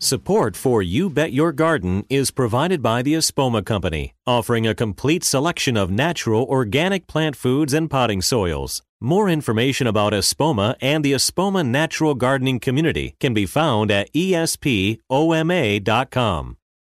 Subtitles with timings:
[0.00, 5.24] Support for You Bet Your Garden is provided by the Espoma Company, offering a complete
[5.24, 8.80] selection of natural organic plant foods and potting soils.
[9.00, 15.00] More information about Espoma and the Espoma Natural Gardening Community can be found at espoma.com.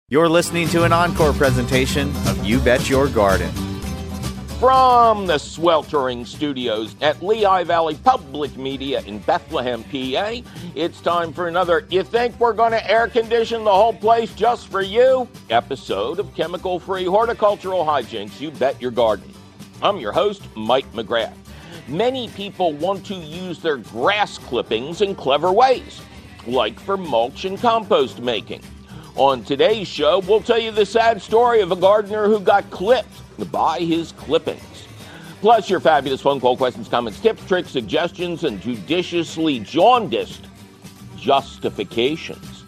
[0.07, 3.68] You're listening to an encore presentation of You Bet Your Garden.
[4.59, 10.41] From the sweltering studios at Lehigh Valley Public Media in Bethlehem, PA,
[10.75, 14.67] it's time for another You Think We're Going to Air Condition the Whole Place Just
[14.67, 18.41] for You episode of chemical free horticultural hijinks.
[18.41, 19.33] You bet your garden.
[19.81, 21.37] I'm your host, Mike McGrath.
[21.87, 26.01] Many people want to use their grass clippings in clever ways,
[26.45, 28.63] like for mulch and compost making.
[29.15, 33.21] On today's show, we'll tell you the sad story of a gardener who got clipped
[33.45, 34.87] by his clippings.
[35.41, 40.45] Plus, your fabulous phone call questions, comments, tips, tricks, suggestions, and judiciously jaundiced
[41.17, 42.63] justifications.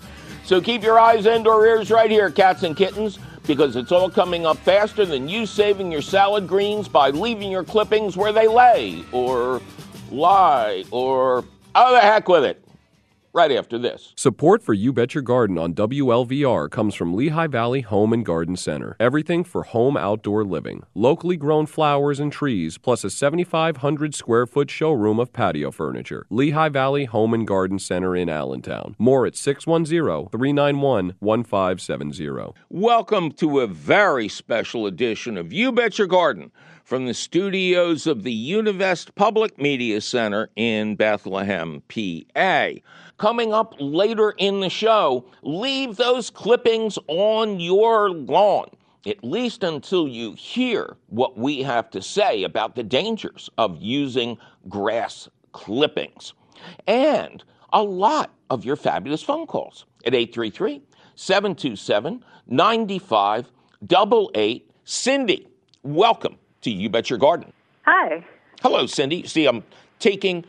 [0.46, 4.10] So keep your eyes and or ears right here, cats and kittens, because it's all
[4.10, 8.48] coming up faster than you saving your salad greens by leaving your clippings where they
[8.48, 9.62] lay, or
[10.12, 11.44] lie, or
[11.76, 12.61] oh the heck with it
[13.34, 14.14] right after this.
[14.16, 18.56] Support for You Bet Your Garden on WLVR comes from Lehigh Valley Home and Garden
[18.56, 18.96] Center.
[19.00, 20.84] Everything for home outdoor living.
[20.94, 26.26] Locally grown flowers and trees, plus a 7,500 square foot showroom of patio furniture.
[26.30, 28.96] Lehigh Valley Home and Garden Center in Allentown.
[28.98, 32.54] More at 610 391 1570.
[32.70, 36.52] Welcome to a very special edition of You Bet Your Garden
[36.92, 42.68] from the studios of the Univest Public Media Center in Bethlehem, PA.
[43.18, 48.66] Coming up later in the show, leave those clippings on your lawn,
[49.08, 54.38] at least until you hear what we have to say about the dangers of using
[54.68, 56.34] grass clippings.
[56.88, 60.82] And a lot of your fabulous phone calls at 833
[61.16, 64.72] 727 9588.
[64.84, 65.48] Cindy,
[65.84, 67.52] welcome to You Bet Your Garden.
[67.86, 68.26] Hi.
[68.62, 69.26] Hello, Cindy.
[69.26, 69.64] See, I'm
[70.00, 70.46] taking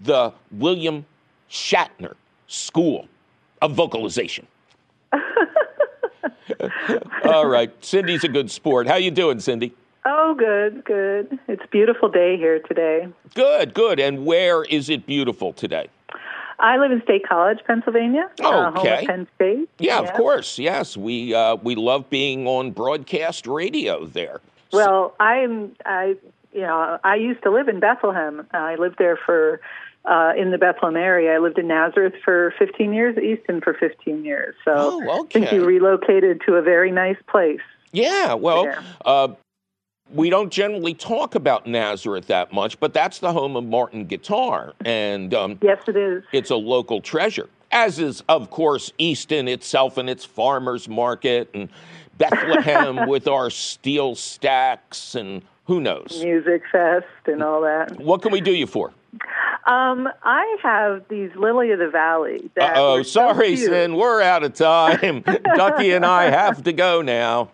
[0.00, 1.06] the William
[1.50, 2.14] Shatner
[2.46, 3.06] School
[3.60, 4.46] of Vocalization.
[7.24, 8.86] All right, Cindy's a good sport.
[8.86, 9.74] How you doing, Cindy?
[10.04, 11.38] Oh, good, good.
[11.46, 13.06] It's a beautiful day here today.
[13.34, 14.00] Good, good.
[14.00, 15.88] And where is it beautiful today?
[16.58, 18.30] I live in State College, Pennsylvania.
[18.40, 18.48] Okay.
[18.48, 19.68] Uh, home of Penn State.
[19.78, 20.58] Yeah, of course.
[20.58, 24.40] Yes, we uh, we love being on broadcast radio there.
[24.72, 26.16] Well, I'm I
[26.52, 28.46] you know I used to live in Bethlehem.
[28.52, 29.60] I lived there for
[30.04, 31.34] uh, in the Bethlehem area.
[31.34, 34.54] I lived in Nazareth for 15 years, Easton for 15 years.
[34.64, 37.60] So Oh, I think you relocated to a very nice place.
[37.92, 38.82] Yeah, well, Yeah.
[39.04, 39.28] Uh,
[40.12, 44.74] we don't generally talk about Nazareth that much, but that's the home of Martin Guitar,
[44.84, 46.24] and um, Yes, it is.
[46.32, 47.48] it's a local treasure.
[47.70, 51.68] As is, of course, Easton itself and its farmers market, and
[52.18, 56.22] Bethlehem with our steel stacks, and who knows?
[56.24, 57.98] Musikfest and all that.
[58.00, 58.92] What can we do you for?
[59.66, 62.50] Um, I have these lily of the valley.
[62.54, 63.56] That Oh, were so sorry.
[63.56, 65.22] Sin, we're out of time.
[65.56, 67.50] Ducky and I have to go now.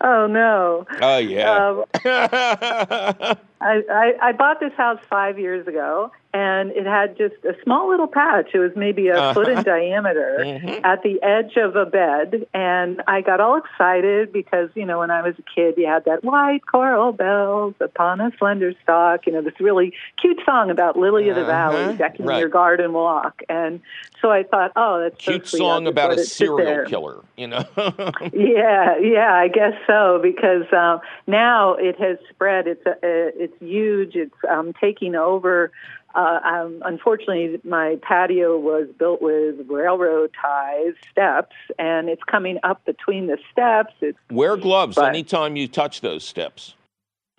[0.00, 0.86] Oh no.
[1.00, 1.82] Oh yeah.
[2.04, 7.54] Um, I, I, I bought this house five years ago, and it had just a
[7.62, 8.50] small little patch.
[8.54, 10.80] It was maybe a foot in diameter Mhm.
[10.84, 15.10] at the edge of a bed, and I got all excited because you know when
[15.10, 19.26] I was a kid, you had that white coral bells upon a slender stalk.
[19.26, 22.38] You know this really cute song about lily of the Uh-huh, valley decking right.
[22.38, 23.80] your garden walk, and
[24.22, 25.58] so I thought, oh, that's so Cute sweet.
[25.58, 27.64] song about a serial killer, you know.
[28.32, 32.66] Yeah, yeah, I guess so because um, now it has spread.
[32.66, 34.14] It's uh, it's huge.
[34.14, 35.72] It's um, taking over.
[36.14, 42.84] Uh, um, unfortunately, my patio was built with railroad ties, steps, and it's coming up
[42.84, 43.94] between the steps.
[44.00, 46.74] It's Wear gloves But- anytime you touch those steps.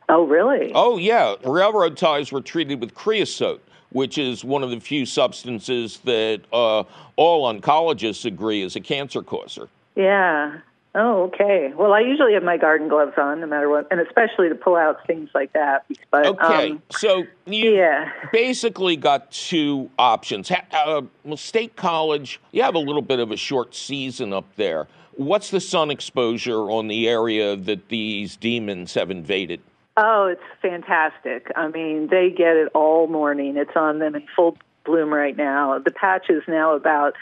[0.08, 0.72] oh, really?
[0.74, 1.36] Oh, yeah.
[1.46, 3.62] Railroad ties were treated with creosote,
[3.92, 6.84] which is one of the few substances that uh,
[7.18, 9.68] all oncologists agree is a cancer causer.
[9.96, 10.60] Yeah.
[10.94, 11.72] Oh, okay.
[11.74, 14.76] Well, I usually have my garden gloves on, no matter what, and especially to pull
[14.76, 15.86] out things like that.
[16.12, 18.12] But Okay, um, so you yeah.
[18.34, 20.52] basically got two options.
[20.72, 21.04] Uh,
[21.36, 24.88] State College, you have a little bit of a short season up there.
[25.16, 29.62] What's the sun exposure on the area that these demons have invaded?
[29.96, 31.52] Oh, it's fantastic.
[31.56, 33.56] I mean, they get it all morning.
[33.56, 35.80] It's on them in full bloom right now.
[35.80, 37.16] The patch is now about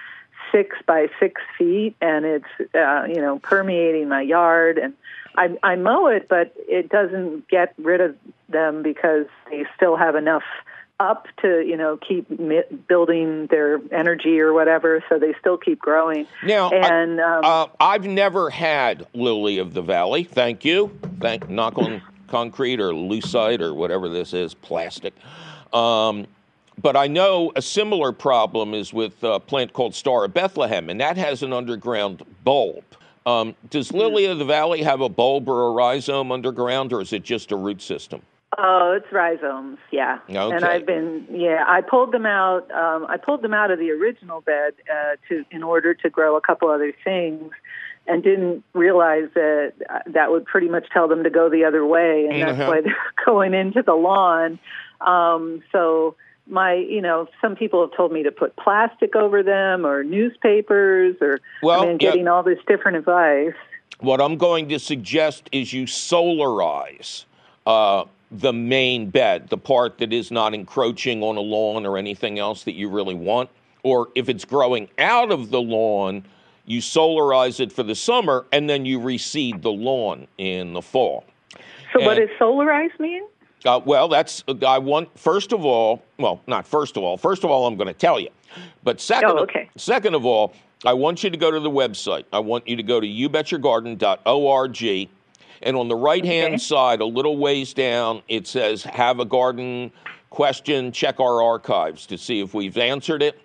[0.52, 4.78] six by six feet, and it's uh, you know permeating my yard.
[4.78, 4.94] And
[5.36, 8.16] I, I mow it, but it doesn't get rid of
[8.50, 10.44] them because they still have enough
[11.00, 15.80] up to you know keep mi- building their energy or whatever, so they still keep
[15.80, 16.28] growing.
[16.44, 20.24] Now, and I, um, uh, I've never had lily of the valley.
[20.24, 20.98] Thank you.
[21.20, 25.14] Thank knock on concrete or lucite or whatever this is, plastic.
[25.74, 26.28] Um,
[26.82, 31.00] but I know a similar problem is with a plant called Star of Bethlehem, and
[31.02, 32.84] that has an underground bulb.
[33.26, 37.14] Um, does Lily of the Valley have a bulb or a rhizome underground, or is
[37.14, 38.22] it just a root system?
[38.58, 40.20] Oh, it's rhizomes, yeah.
[40.30, 40.56] Okay.
[40.56, 42.70] And I've been, yeah, I pulled them out.
[42.72, 46.36] Um, I pulled them out of the original bed uh, to in order to grow
[46.36, 47.52] a couple other things,
[48.08, 51.86] and didn't realize that uh, that would pretty much tell them to go the other
[51.86, 52.54] way, and Uh-huh.
[52.54, 54.58] that's why they're going into the lawn.
[55.02, 56.16] Um, so
[56.50, 61.16] my, you know, some people have told me to put plastic over them or newspapers,
[61.22, 62.10] or Well, I mean, yeah.
[62.10, 63.54] getting all this different advice.
[64.00, 67.26] What I'm going to suggest is you solarize
[67.66, 72.40] uh, the main bed, the part that is not encroaching on a lawn or anything
[72.40, 73.50] else that you really want.
[73.84, 76.26] Or if it's growing out of the lawn,
[76.66, 81.26] you solarize it for the summer and then you reseed the lawn in the fall.
[81.94, 83.24] So, what does solarize mean?
[83.66, 86.02] Uh, well, that's I want first of all.
[86.18, 87.18] Well, not first of all.
[87.18, 88.30] First of all, I'm going to tell you.
[88.84, 89.70] But second, Oh, okay.
[89.76, 90.54] second of all,
[90.86, 92.24] I want you to go to the website.
[92.32, 95.10] I want you to go to youbetyourgarden.org,
[95.62, 96.58] and on the right hand Okay.
[96.58, 99.92] side, a little ways down, it says "Have a garden
[100.30, 103.40] question." Check our archives to see if we've answered it,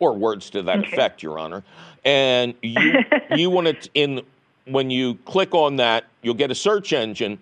[0.00, 1.62] or words to that effect, Your Honor.
[2.04, 2.94] And you
[3.36, 4.22] you want to in
[4.66, 7.38] when you click on that, you'll get a search engine.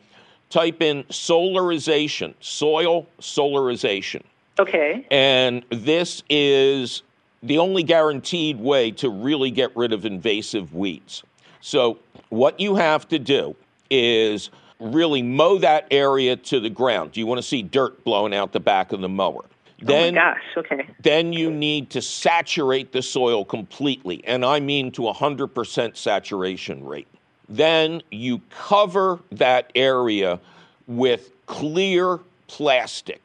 [0.50, 4.22] Type in solarization, soil solarization.
[4.58, 5.06] Okay.
[5.10, 7.02] And this is
[7.42, 11.22] the only guaranteed way to really get rid of invasive weeds.
[11.60, 11.98] So,
[12.28, 13.56] what you have to do
[13.90, 14.50] is
[14.80, 17.12] really mow that area to the ground.
[17.12, 19.44] Do you want to see dirt blowing out the back of the mower.
[19.82, 20.42] Then, oh my gosh.
[20.58, 20.88] Okay.
[21.00, 27.08] then you need to saturate the soil completely, and I mean to 100% saturation rate.
[27.50, 30.38] Then you cover that area
[30.86, 33.22] with clear plastic,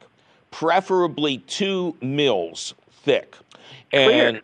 [0.50, 2.74] preferably two mils
[3.04, 3.36] thick,
[3.92, 4.40] and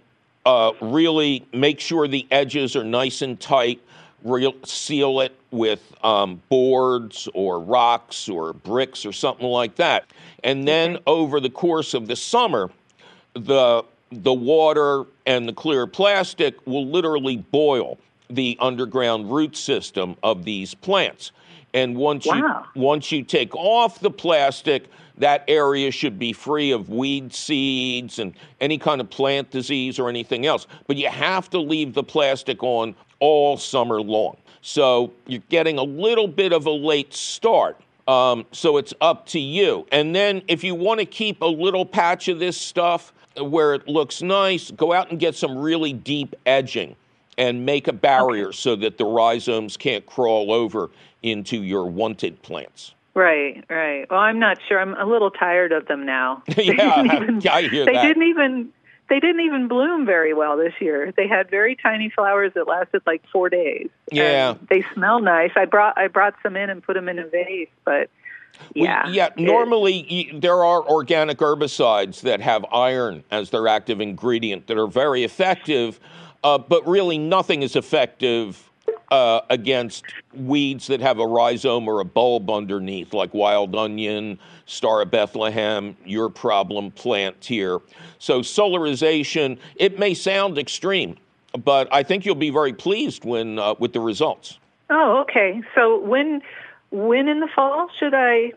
[0.47, 3.81] uh, really make sure the edges are nice and tight.
[4.23, 10.05] Real, seal it with um, boards or rocks or bricks or something like that.
[10.45, 12.71] And then over the course of the summer,
[13.35, 17.99] the the water and the clear plastic will literally boil
[18.35, 21.33] the underground root system of these plants.
[21.75, 22.65] And once Wow.
[22.75, 24.85] you once you take off the plastic,
[25.19, 30.09] that area should be free of weed seeds and any kind of plant disease or
[30.09, 30.67] anything else.
[30.87, 34.37] But you have to leave the plastic on all summer long.
[34.63, 37.81] So you're getting a little bit of a late start.
[38.09, 39.87] Um, so it's up to you.
[39.93, 43.89] And then if you want to keep a little patch of this stuff where it
[43.89, 46.97] looks nice, go out and get some really deep edging
[47.39, 50.91] and make a barrier so that the rhizomes can't crawl over
[51.23, 52.95] into your wanted plants.
[53.15, 54.07] Right, right.
[54.11, 54.81] Well, I'm not sure.
[54.81, 56.43] I'm a little tired of them now.
[56.57, 58.03] They Yeah, didn't even- I hear they that.
[58.07, 58.73] didn't even
[59.09, 61.13] they didn't even bloom very well this year.
[61.15, 63.91] They had very tiny flowers that lasted like four days.
[64.11, 64.55] Yeah.
[64.71, 65.51] they smell nice.
[65.57, 68.09] I brought I brought some in and put them in a vase, but
[68.75, 69.27] Well, yeah, yeah.
[69.27, 74.87] it- Normally, there are organic herbicides that have iron as their active ingredient that are
[74.87, 76.01] very effective,
[76.45, 78.71] uh, but really nothing is effective
[79.11, 85.03] uh, against weeds that have a rhizome or a bulb underneath, like wild onion, star
[85.03, 87.81] of Bethlehem, your problem plant here.
[88.19, 91.19] So, solarization, it may sound extreme,
[91.63, 94.59] but I think you'll be very pleased when uh, with the results.
[94.89, 95.63] Oh, okay.
[95.75, 96.43] So when
[96.91, 98.53] when in the fall should I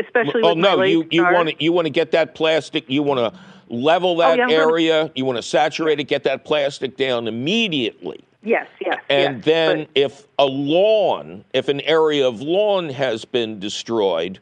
[0.00, 2.88] especially Oh no, you you want to you want to get that plastic.
[2.88, 5.10] You want to level that Oh, yeah, I'm gonna- area.
[5.14, 6.04] You want to saturate it.
[6.04, 8.20] Get that plastic down immediately.
[8.42, 8.96] Yes, yes.
[9.08, 14.38] And yes, then but- if a lawn, if an area of lawn has been destroyed,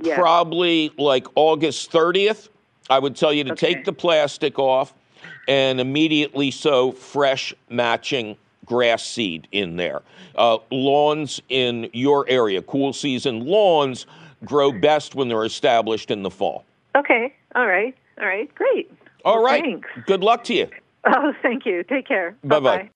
[0.00, 0.14] Yeah.
[0.16, 2.48] probably like August 30th,
[2.88, 3.74] I would tell you to Okay.
[3.74, 4.94] take the plastic off
[5.48, 10.02] and immediately sow fresh matching grass seed in there.
[10.34, 14.06] Uh, lawns in your area, cool season lawns,
[14.44, 16.64] grow best when they're established in the fall.
[16.96, 17.34] okay.
[17.54, 17.94] All right.
[18.20, 18.52] All right.
[18.54, 18.90] Great.
[19.24, 19.62] All Well, right.
[19.62, 19.88] Thanks.
[20.06, 20.68] Good luck to you.
[21.06, 21.82] Oh, thank you.
[21.82, 22.36] Take care.
[22.44, 22.60] Bye-bye.
[22.78, 22.90] Bye-bye.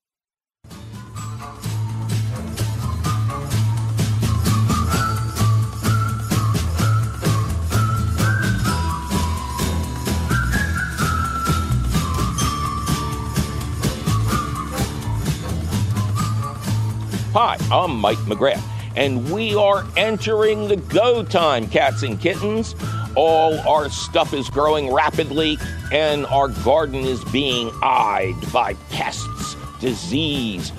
[17.32, 18.62] Hi, I'm Mike McGrath,
[18.96, 22.74] and we are entering the go time, cats and kittens.
[23.16, 25.58] All our stuff is growing rapidly
[25.90, 30.70] and our garden is being eyed by pests, disease,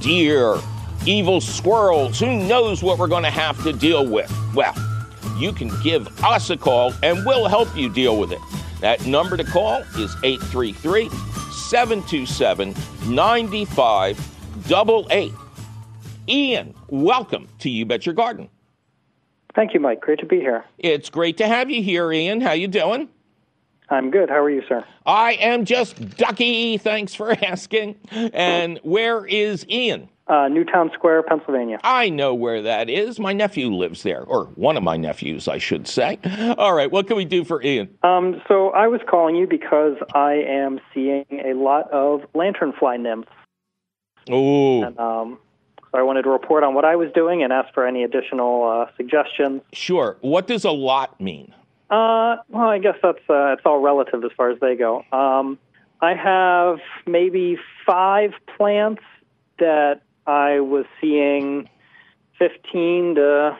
[0.00, 0.58] deer,
[1.06, 2.20] evil squirrels.
[2.20, 4.30] Who knows what we're going to have to deal with?
[4.54, 4.74] Well,
[5.38, 8.40] you can give us a call and we'll help you deal with it.
[8.80, 11.08] That number to call is 833
[11.52, 12.74] 727
[13.06, 15.32] 9588.
[16.26, 18.48] Ian, welcome to You Bet Your Garden.
[19.54, 20.00] Thank you, Mike.
[20.00, 20.64] Great to be here.
[20.78, 22.40] It's great to have you here, Ian.
[22.40, 23.08] How you doing?
[23.90, 24.30] I'm good.
[24.30, 24.84] How are you, sir?
[25.06, 26.78] I am just ducky.
[26.78, 27.96] Thanks for asking.
[28.10, 30.08] And where is Ian?
[30.26, 31.78] Uh, Newtown Square, Pennsylvania.
[31.84, 33.20] I know where that is.
[33.20, 36.18] My nephew lives there, or one of my nephews, I should say.
[36.56, 37.90] All right, what can we do for Ian?
[38.02, 43.28] Um, so I was calling you because I am seeing a lot of lanternfly nymphs.
[44.30, 45.38] Oh, um,
[45.94, 48.64] so I wanted to report on what I was doing and ask for any additional
[48.64, 49.62] uh, suggestions.
[49.72, 50.16] sure.
[50.22, 51.54] What does a lot mean?
[51.88, 55.04] Uh, well, I guess that's uh, it's all relative as far as they go.
[55.12, 55.56] Um,
[56.00, 59.02] I have maybe five plants
[59.60, 61.68] that I was seeing
[62.40, 63.56] 15 to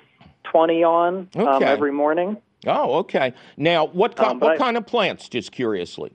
[0.50, 2.36] 20 on um, every morning.
[2.66, 3.32] Oh, okay.
[3.56, 5.28] Now, what ki- Um, what I- kind of plants?
[5.28, 6.10] Just curiously.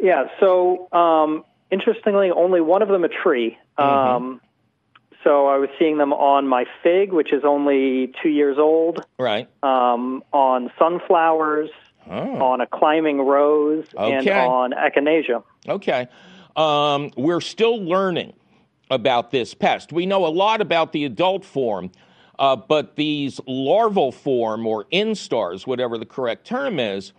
[0.00, 0.28] Yeah.
[0.38, 3.58] So um, interestingly, only one of them a tree.
[3.76, 4.40] Um,
[5.24, 9.48] so I was seeing them on my fig, which is only two years old, Right.
[9.62, 11.70] um, on sunflowers,
[12.10, 12.42] Oh.
[12.42, 15.42] on a climbing rose, and on echinacea.
[15.68, 16.08] Okay.
[16.56, 18.32] Um, we're still learning
[18.90, 19.92] about this pest.
[19.92, 21.92] We know a lot about the adult form,
[22.38, 27.12] uh, but these larval form or instars, whatever the correct term is,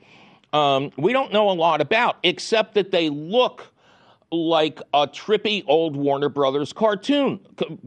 [0.51, 3.71] um, we don't know a lot about, except that they look
[4.31, 7.39] like a trippy old Warner Brothers cartoon.
[7.59, 7.77] C-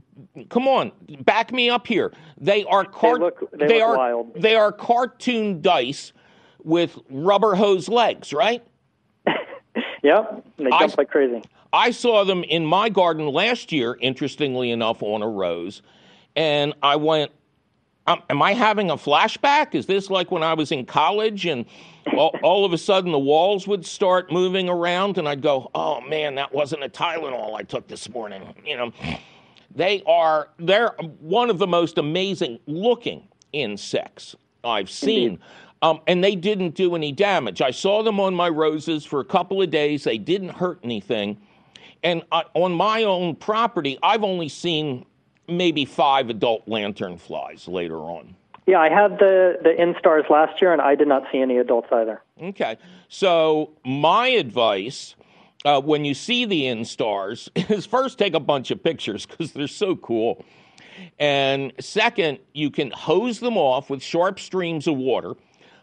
[0.51, 2.13] come on, back me up here.
[2.39, 4.35] They are car- look- they look are wild.
[4.35, 6.13] they are cartoon dice
[6.63, 8.63] with rubber hose legs, right?
[10.03, 10.45] Yep.
[10.59, 11.43] They I- jump like crazy.
[11.73, 15.83] I saw them in my garden last year, interestingly enough, on a rose.
[16.37, 17.33] And I went,
[18.07, 19.75] um, Am I having a flashback?
[19.75, 21.65] Is this like when I was in college and
[22.17, 26.01] all, all of a sudden the walls would start moving around and I'd go, Oh
[26.01, 28.55] man, that wasn't a Tylenol I took this morning.
[28.65, 28.93] You know,
[29.75, 35.39] they are, they're one of the most amazing looking insects I've seen.
[35.83, 37.61] Um, and they didn't do any damage.
[37.61, 40.05] I saw them on my roses for a couple of days.
[40.05, 41.39] They didn't hurt anything.
[42.03, 45.05] And uh, on my own property, I've only seen
[45.47, 48.35] maybe five adult lantern flies later on.
[48.67, 51.89] Yeah, I had the the instars last year, and I did not see any adults
[51.93, 52.23] either.
[52.43, 52.79] Okay.
[53.09, 55.17] So, my advice
[55.65, 59.67] uh, when you see the instars is first take a bunch of pictures because they're
[59.69, 60.45] so cool.
[61.19, 65.35] And second, you can hose them off with sharp streams of water.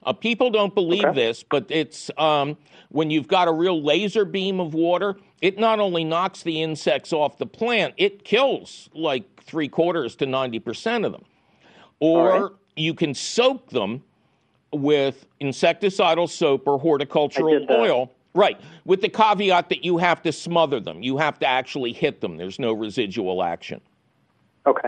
[0.03, 1.13] Uh, people don't believe Okay.
[1.27, 2.57] this, but it's um,
[2.89, 7.13] when you've got a real laser beam of water, it not only knocks the insects
[7.13, 11.23] off the plant, it kills like three quarters to 90% of them.
[11.99, 12.51] Or right.
[12.81, 14.03] You can soak them
[14.73, 17.79] with insecticidal soap or horticultural I did that.
[17.79, 18.11] oil.
[18.33, 21.03] Right, with the caveat that you have to smother them.
[21.03, 22.37] You have to actually hit them.
[22.37, 23.81] There's no residual action.
[24.65, 24.87] Okay.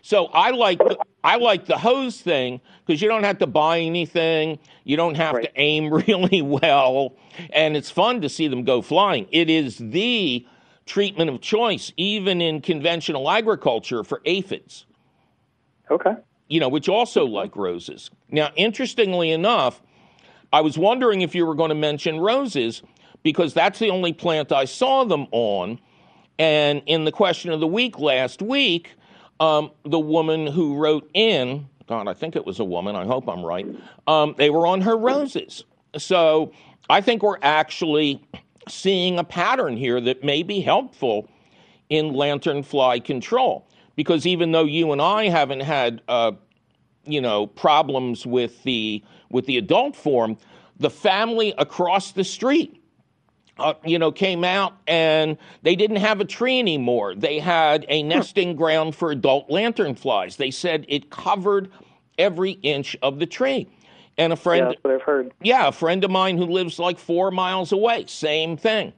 [0.00, 3.80] So I like the, I like the hose thing because you don't have to buy
[3.80, 4.58] anything.
[4.84, 5.44] You don't have Right.
[5.44, 7.16] to aim really well,
[7.50, 9.26] and it's fun to see them go flying.
[9.30, 10.46] It is the
[10.86, 14.86] treatment of choice, even in conventional agriculture, for aphids.
[15.90, 16.14] Okay.
[16.48, 18.10] You know, which also like roses.
[18.30, 19.82] Now, interestingly enough,
[20.52, 22.82] I was wondering if you were going to mention roses
[23.22, 25.80] because that's the only plant I saw them on.
[26.38, 28.94] And in the question of the week last week,
[29.40, 33.28] um, the woman who wrote in, God, I think it was a woman, I hope
[33.28, 33.66] I'm right,
[34.06, 35.64] um, they were on her roses.
[35.98, 36.52] So
[36.88, 38.24] I think we're actually
[38.68, 41.28] seeing a pattern here that may be helpful
[41.88, 43.66] in lanternfly control.
[43.96, 46.32] Because even though you and I haven't had, uh,
[47.04, 50.38] you know, problems with the with the adult form,
[50.78, 52.82] the family across the street,
[53.58, 57.14] uh, you know, came out and they didn't have a tree anymore.
[57.14, 60.36] They had a nesting ground for adult lanternflies.
[60.36, 61.70] They said it covered
[62.18, 63.68] every inch of the tree.
[64.18, 65.32] And a Yeah, friend, that's what I've heard.
[65.42, 68.92] yeah, a friend of mine who lives like four miles away, same thing.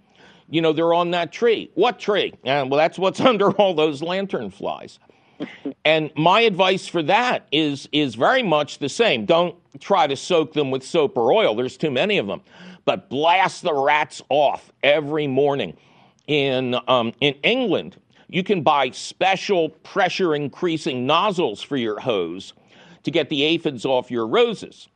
[0.51, 1.71] You know, they're on that tree.
[1.75, 2.35] What tree?
[2.45, 4.99] Well, that's what's under all those lantern flies.
[5.85, 9.25] and my advice for that is is very much the same.
[9.25, 11.55] Don't try to soak them with soap or oil.
[11.55, 12.43] There's too many of them.
[12.85, 15.77] But blast the rats off every morning.
[16.27, 17.97] In um, in England,
[18.29, 22.53] you can buy special pressure increasing nozzles for your hose
[23.05, 24.89] to get the aphids off your roses.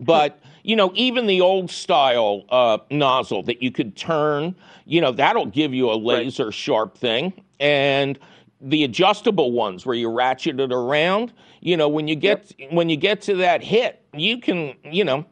[0.00, 4.54] But you know, even the old style uh, nozzle that you could turn,
[4.84, 6.54] you know, that'll give you a laser right.
[6.54, 7.32] sharp thing.
[7.58, 8.18] And
[8.60, 12.72] the adjustable ones where you ratchet it around, you know, when you get yep.
[12.72, 15.24] when you get to that hit, you can, you know,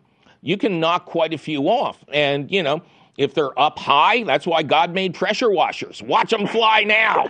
[0.43, 2.05] you can knock quite a few off.
[2.13, 2.83] And, you know,
[3.17, 6.03] if they're up high, that's why God made pressure washers.
[6.03, 7.29] Watch them fly now.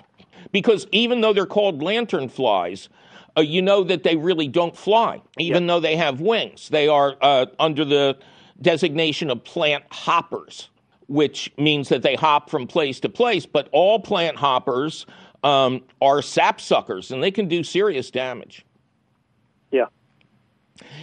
[0.52, 2.88] Because even though they're called lantern flies,
[3.36, 5.68] uh, you know that they really don't fly, even yep.
[5.68, 6.68] though they have wings.
[6.68, 8.18] They are uh, under the
[8.62, 10.68] designation of plant hoppers,
[11.06, 13.46] which means that they hop from place to place.
[13.46, 15.06] But all plant hoppers
[15.42, 18.64] um, are sapsuckers, and they can do serious damage.
[19.70, 19.86] Yeah.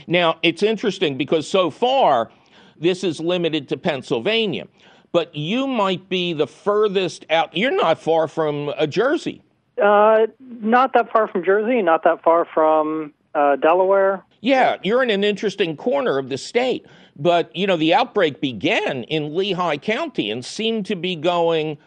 [0.08, 2.32] Now, it's interesting because so far,
[2.80, 4.68] this is limited to Pennsylvania,
[5.12, 7.56] but you might be the furthest out.
[7.56, 9.42] You're not far from uh, Jersey.
[9.82, 14.24] Uh, not that far from Jersey, not that far from uh, Delaware.
[14.42, 16.86] Yeah, you're in an interesting corner of the state.
[17.20, 21.80] But, you know, the outbreak began in Lehigh County and seemed to be going,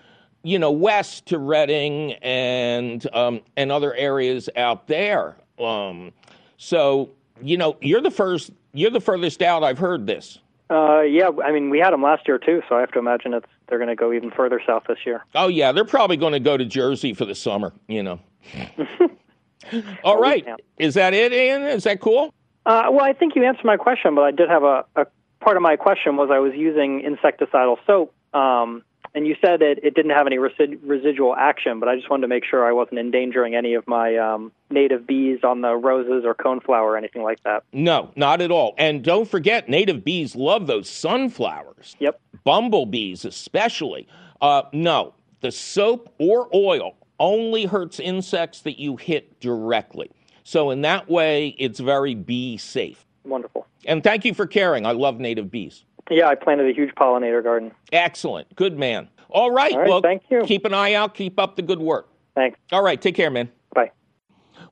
[0.43, 5.37] you know, west to Reading and, um, and other areas out there.
[5.61, 6.13] Um,
[6.57, 10.41] so, you know, you're the first, you're the furthest out I've heard this.
[10.69, 13.35] Uh, yeah, I mean, we had them last year too, so I have to imagine
[13.35, 15.25] it's they're going to go even further south this year.
[15.35, 17.73] Oh yeah, they're probably going to go to Jersey for the summer.
[17.89, 18.21] You know.
[20.05, 20.47] All right,
[20.79, 21.63] is that it, Ian?
[21.63, 22.35] Is that cool?
[22.67, 25.07] Uh, well, I think you answered my question, but I did have a, a
[25.41, 28.15] part of my question was I was using insecticidal soap.
[28.35, 28.85] Um,
[29.15, 32.23] and you said that it didn't have any resi- residual action, but I just wanted
[32.23, 36.25] to make sure I wasn't endangering any of my um, native bees on the roses
[36.25, 37.65] or coneflower or anything like that.
[37.73, 38.75] No, not at all.
[38.79, 41.97] And don't forget, native bees love those sunflowers.
[41.99, 42.21] Yep.
[42.45, 44.09] Bumblebees, especially.
[44.41, 50.11] Uh, no, the soap or oil only hurts insects that you hit directly.
[50.45, 53.07] So, in that way, it's very bee safe.
[53.25, 53.67] Wonderful.
[53.87, 54.87] And thank you for caring.
[54.87, 55.85] I love native bees.
[56.11, 57.73] Yeah, I planted a huge pollinator garden.
[57.93, 58.55] Excellent.
[58.57, 59.09] Good man.
[59.29, 59.73] All right.
[59.73, 60.43] All right well, thank you.
[60.45, 61.15] Keep an eye out.
[61.15, 62.09] Keep up the good work.
[62.35, 62.59] Thanks.
[62.73, 63.01] All right.
[63.01, 63.51] Take care, man.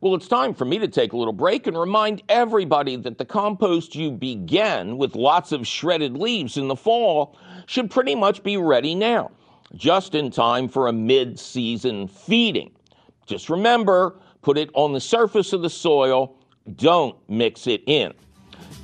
[0.01, 3.25] Well, it's time for me to take a little break and remind everybody that the
[3.25, 8.57] compost you began with lots of shredded leaves in the fall should pretty much be
[8.57, 9.31] ready now,
[9.75, 12.71] just in time for a mid season feeding.
[13.27, 16.37] Just remember, put it on the surface of the soil,
[16.77, 18.15] don't mix it in.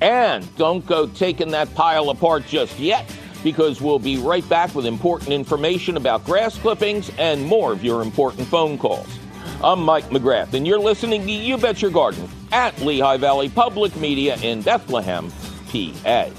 [0.01, 3.09] And don't go taking that pile apart just yet,
[3.43, 8.01] because we'll be right back with important information about grass clippings and more of your
[8.01, 9.19] important phone calls.
[9.63, 13.95] I'm Mike McGrath, and you're listening to You Bet Your Garden at Lehigh Valley Public
[13.95, 15.31] Media in Bethlehem,
[15.69, 16.29] PA.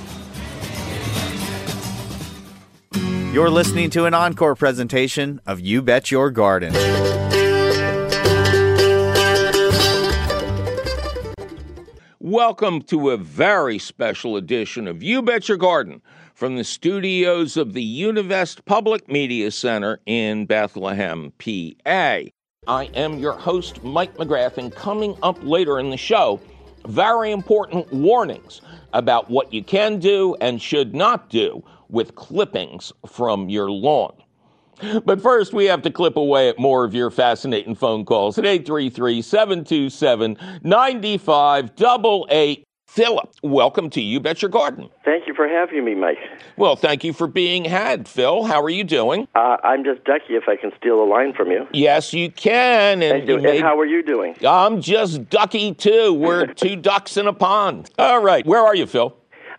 [3.33, 6.75] You're listening to an encore presentation of You Bet Your Garden.
[12.21, 16.03] Welcome to a very special edition of You Bet Your Garden
[16.35, 22.21] from the studios of the Univest Public Media Center in Bethlehem, PA.
[22.69, 26.41] I am your host, Mike McGrath, and coming up later in the show,
[26.87, 28.61] very important warnings
[28.93, 34.13] about what you can do and should not do with clippings from your lawn.
[35.05, 38.45] But first, we have to clip away at more of your fascinating phone calls at
[38.45, 42.66] 833 727 9588.
[42.97, 44.89] Philip, welcome to You Bet Your Garden.
[45.05, 46.17] Thank you for having me, Mike.
[46.57, 48.45] Well, thank you for being had, Phil.
[48.45, 49.29] How are you doing?
[49.35, 51.69] Uh, I'm just ducky if I can steal a line from you.
[51.75, 53.03] Yes, you can.
[53.03, 54.35] And, you, and how are you doing?
[54.49, 56.15] I'm just ducky, too.
[56.15, 57.91] We're two ducks in a pond.
[57.99, 58.47] All right.
[58.47, 59.15] Where are you, Phil?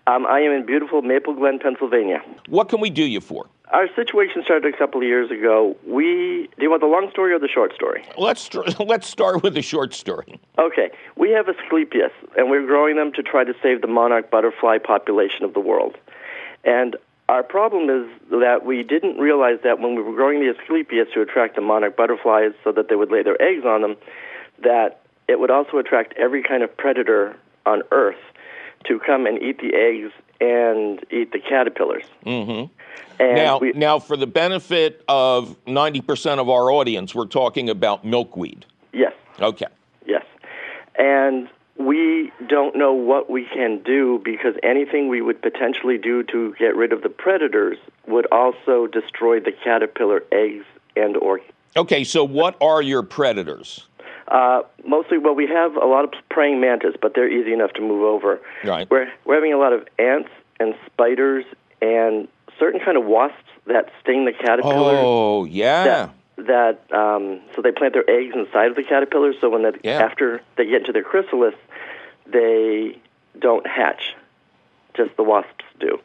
[0.07, 2.23] Um, I am in beautiful Maple Glen, Pennsylvania.
[2.47, 3.47] What can we do you for?
[3.73, 5.75] Our situation started a couple of years ago.
[5.85, 8.05] We do you want the long story or the short story?
[8.17, 10.39] Let's let's start with the short story.
[10.57, 14.77] Okay, we have Asclepias, and we're growing them to try to save the monarch butterfly
[14.77, 15.97] population of the world.
[16.63, 16.95] And
[17.27, 21.21] our problem is that we didn't realize that when we were growing the Asclepias to
[21.21, 23.97] attract the monarch butterflies so that they would lay their eggs on them,
[24.63, 28.15] that it would also attract every kind of predator on Earth
[28.85, 32.03] to come and eat the eggs and eat the caterpillars.
[32.25, 32.73] Mm-hmm.
[33.19, 38.65] now, we, now, for the benefit of 90% of our audience, we're talking about milkweed.
[38.93, 39.13] Yes.
[39.39, 39.67] Okay.
[40.05, 40.23] Yes.
[40.97, 46.55] And we don't know what we can do because anything we would potentially do to
[46.57, 51.39] get rid of the predators would also destroy the caterpillar eggs and or
[51.75, 53.85] Okay, so what are your predators?
[54.27, 57.81] Uh, mostly, well, we have a lot of praying mantis, but they're easy enough to
[57.81, 58.39] move over.
[58.63, 58.89] Right.
[58.89, 61.45] We're we're having a lot of ants and spiders
[61.81, 62.27] and
[62.59, 63.37] certain kind of wasps
[63.67, 64.99] that sting the caterpillars.
[64.99, 66.09] Oh, yeah.
[66.35, 69.35] That, that um, so they plant their eggs inside of the caterpillars.
[69.39, 70.03] So when the, yeah.
[70.03, 71.55] after they get into their chrysalis,
[72.25, 72.99] they
[73.39, 74.15] don't hatch
[74.95, 75.99] just the wasps do.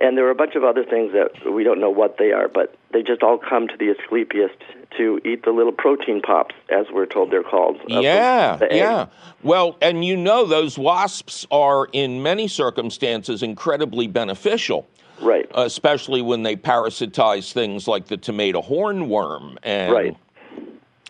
[0.00, 2.48] And there are a bunch of other things that we don't know what they are,
[2.48, 4.50] but they just all come to the Asclepias
[4.96, 7.78] to eat the little protein pops, as we're told they're called.
[7.88, 8.76] Yeah, the egg.
[8.78, 9.06] yeah.
[9.42, 14.88] Well, and you know, those wasps are in many circumstances incredibly beneficial.
[15.20, 15.48] Right.
[15.54, 20.16] Especially when they parasitize things like the tomato hornworm and Right.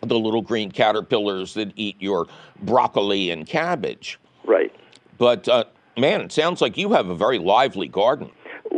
[0.02, 2.26] the little green caterpillars that eat your
[2.62, 4.18] broccoli and cabbage.
[4.44, 4.74] Right.
[5.18, 5.64] But uh,
[5.96, 8.30] man, it sounds like you have a very lively garden,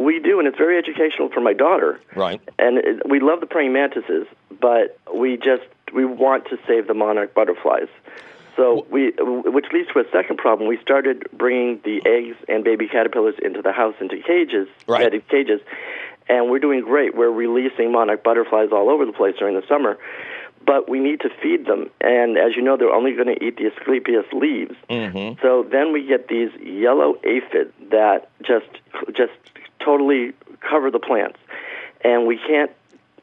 [0.04, 2.00] We do, and it's very educational for my daughter.
[2.14, 2.40] right?
[2.58, 4.26] And it, we love the praying mantises,
[4.60, 5.62] but we just
[5.92, 7.88] we want to save the monarch butterflies.
[8.56, 10.68] So we, which leads to a second problem.
[10.68, 15.00] We started bringing the eggs and baby caterpillars into the house into cages, Right.
[15.02, 15.60] netted cages,
[16.28, 17.16] and we're doing great.
[17.16, 19.98] We're releasing monarch butterflies all over the place during the summer,
[20.64, 21.90] but we need to feed them.
[22.00, 24.76] And as you know, they're only going to eat the Asclepias leaves.
[24.88, 25.40] Mm-hmm.
[25.42, 28.66] So then we get these yellow aphids that just
[29.16, 29.32] just
[29.84, 31.38] totally cover the plants,
[32.02, 32.70] and we can't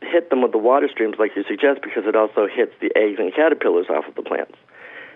[0.01, 3.19] hit them with the water streams like you suggest because it also hits the eggs
[3.19, 4.55] and caterpillars off of the plants.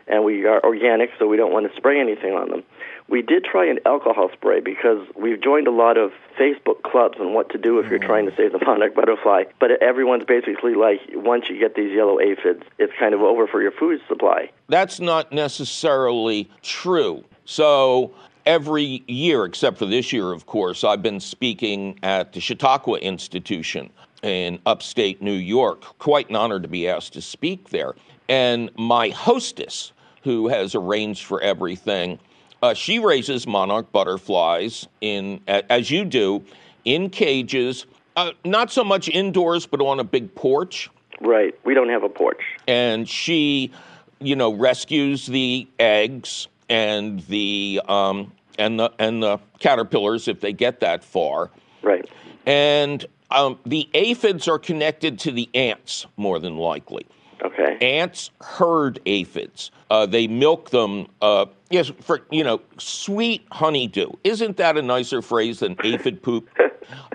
[0.07, 2.63] And we are organic, so we don't want to spray anything on them.
[3.07, 7.33] We did try an alcohol spray because we've joined a lot of Facebook clubs on
[7.33, 8.05] what to do if you're hmm.
[8.05, 9.45] trying to save the monarch butterfly.
[9.59, 13.61] But everyone's basically like, once you get these yellow aphids, it's kind of over for
[13.63, 14.51] your food supply.
[14.69, 17.23] That's not necessarily true.
[17.45, 18.13] So
[18.45, 23.89] every year, except for this year, of course, I've been speaking at the Chautauqua Institution
[24.21, 25.81] in upstate New York.
[25.99, 27.95] Quite an honor to be asked to speak there.
[28.27, 29.91] And my hostess,
[30.23, 32.19] who has arranged for everything,
[32.63, 36.43] uh, she raises monarch butterflies in, as you do,
[36.83, 37.85] in cages.
[38.15, 40.89] Uh, not so much indoors, but on a big porch
[41.21, 41.55] Right.
[41.63, 42.41] We don't have a porch.
[42.67, 43.71] and she,
[44.19, 50.53] you know, rescues the eggs and the um, and the and the caterpillars if they
[50.53, 51.51] get that far,
[51.81, 52.09] Right.
[52.45, 57.05] and um, the aphids are connected to the ants more than likely.
[57.43, 57.77] Okay.
[57.81, 59.71] Ants herd aphids.
[59.91, 61.07] Uh, they milk them.
[61.21, 64.09] Uh, yes, for you know, sweet honeydew.
[64.23, 66.49] Isn't that a nicer phrase than aphid poop?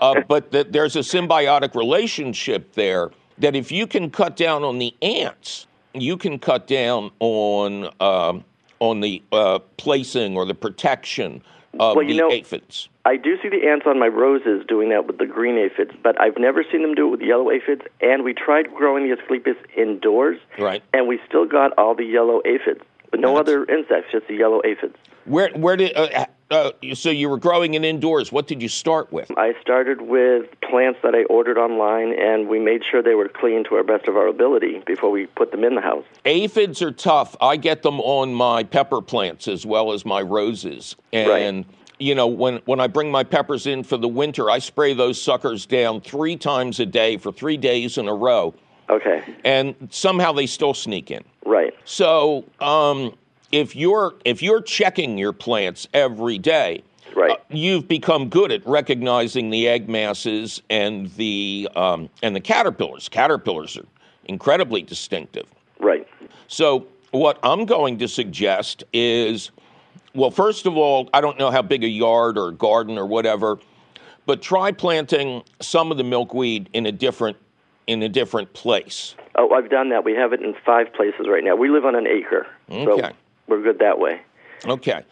[0.02, 3.12] Uh, but that there's a symbiotic relationship there.
[3.38, 8.44] That if you can cut down on the ants, you can cut down on um,
[8.80, 11.42] on the uh, placing or the protection
[11.78, 12.88] of Well, you the know- aphids.
[13.06, 16.20] I do see the ants on my roses doing that with the green aphids, but
[16.20, 17.80] I've never seen them do it with the yellow aphids.
[18.02, 20.82] And we tried growing the Asclepias indoors, Right.
[20.92, 24.34] and we still got all the yellow aphids, but no That's- other insects, just the
[24.34, 24.96] yellow aphids.
[25.24, 28.32] Where where did uh, uh, so you were growing it indoors?
[28.32, 29.30] What did you start with?
[29.36, 33.64] I started with plants that I ordered online, and we made sure they were clean
[33.64, 36.04] to our best of our ability before we put them in the house.
[36.24, 37.36] Aphids are tough.
[37.40, 40.96] I get them on my pepper plants as well as my roses.
[41.12, 41.64] And
[41.98, 45.20] you know, when when I bring my peppers in for the winter, I spray those
[45.22, 48.54] suckers down 3 times a day for 3 days in a row,
[48.88, 51.22] Okay, and somehow they still sneak in.
[51.44, 53.14] right, So, um,
[53.52, 56.82] if you're if you're checking your plants every day,
[57.14, 62.40] right, uh, you've become good at recognizing the egg masses and the um, and the
[62.40, 63.08] caterpillars.
[63.08, 63.86] Caterpillars are
[64.26, 65.46] incredibly distinctive.
[65.78, 66.06] right.
[66.48, 69.50] So, what I'm going to suggest is
[70.14, 73.58] well, first of all, I don't know how big a yard or garden or whatever,
[74.26, 77.36] but try planting some of the milkweed in a different
[77.86, 79.16] in a different place.
[79.36, 80.04] Oh, I've done that.
[80.04, 81.56] We have it in five places right now.
[81.56, 83.12] We live on an acre, so Okay.
[83.50, 84.22] We're good that way.
[84.64, 85.04] Okay.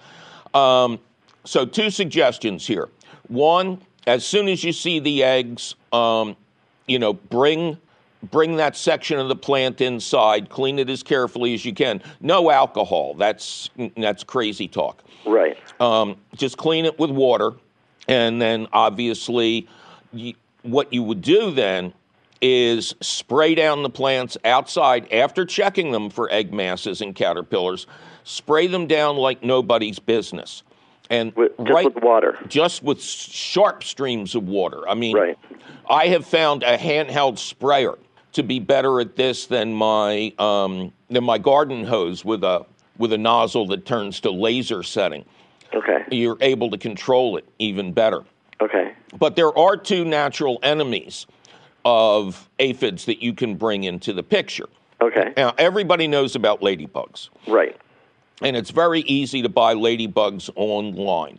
[0.54, 0.98] Um,
[1.44, 2.88] so, two suggestions here.
[3.26, 6.36] One, as soon as you see the eggs, um,
[6.86, 7.76] you know, bring
[8.30, 10.48] bring that section of the plant inside.
[10.48, 12.02] Clean it as carefully as you can.
[12.20, 13.14] No alcohol.
[13.14, 15.02] That's that's crazy talk.
[15.26, 17.52] Right, Um, just clean it with water,
[18.06, 19.68] and then obviously,
[20.12, 21.92] you, what you would do then
[22.40, 27.86] is spray down the plants outside after checking them for egg masses and caterpillars.
[28.28, 30.62] Spray them down like nobody's business,
[31.08, 32.38] and with, just right with water.
[32.46, 34.86] just with sharp streams of water.
[34.86, 35.38] I mean, Right.
[35.88, 37.94] I have found a handheld sprayer
[38.34, 42.66] to be better at this than my um, than my garden hose with a
[42.98, 45.24] with a nozzle that turns to laser setting.
[45.72, 48.24] Okay, You're able to control it even better.
[48.60, 51.26] okay, But there are two natural enemies
[51.86, 54.68] of aphids that you can bring into the picture.
[55.00, 57.74] okay, Now, everybody knows about ladybugs, right.
[58.42, 61.38] And it's very easy to buy ladybugs online.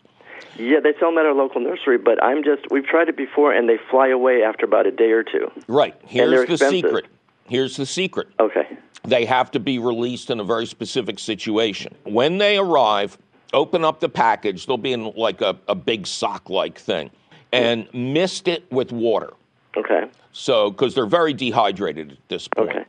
[0.58, 3.54] Yeah, they sell them at our local nursery, but I'm just, we've tried it before
[3.54, 5.50] and they fly away after about a day or two.
[5.68, 5.96] Right.
[6.06, 7.06] Here's the secret.
[7.48, 8.28] Here's the secret.
[8.40, 11.96] Okay, They have to be released in a very specific situation.
[12.04, 13.18] When they arrive,
[13.54, 14.66] open up the package.
[14.66, 17.10] They'll be in like a, a big sock like thing,
[17.52, 19.34] and mist it with water.
[19.76, 20.10] Okay.
[20.32, 22.70] So, because they're very dehydrated at this point.
[22.70, 22.86] Okay.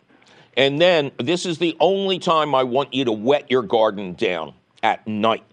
[0.57, 4.53] And then this is the only time I want you to wet your garden down
[4.83, 5.45] at night.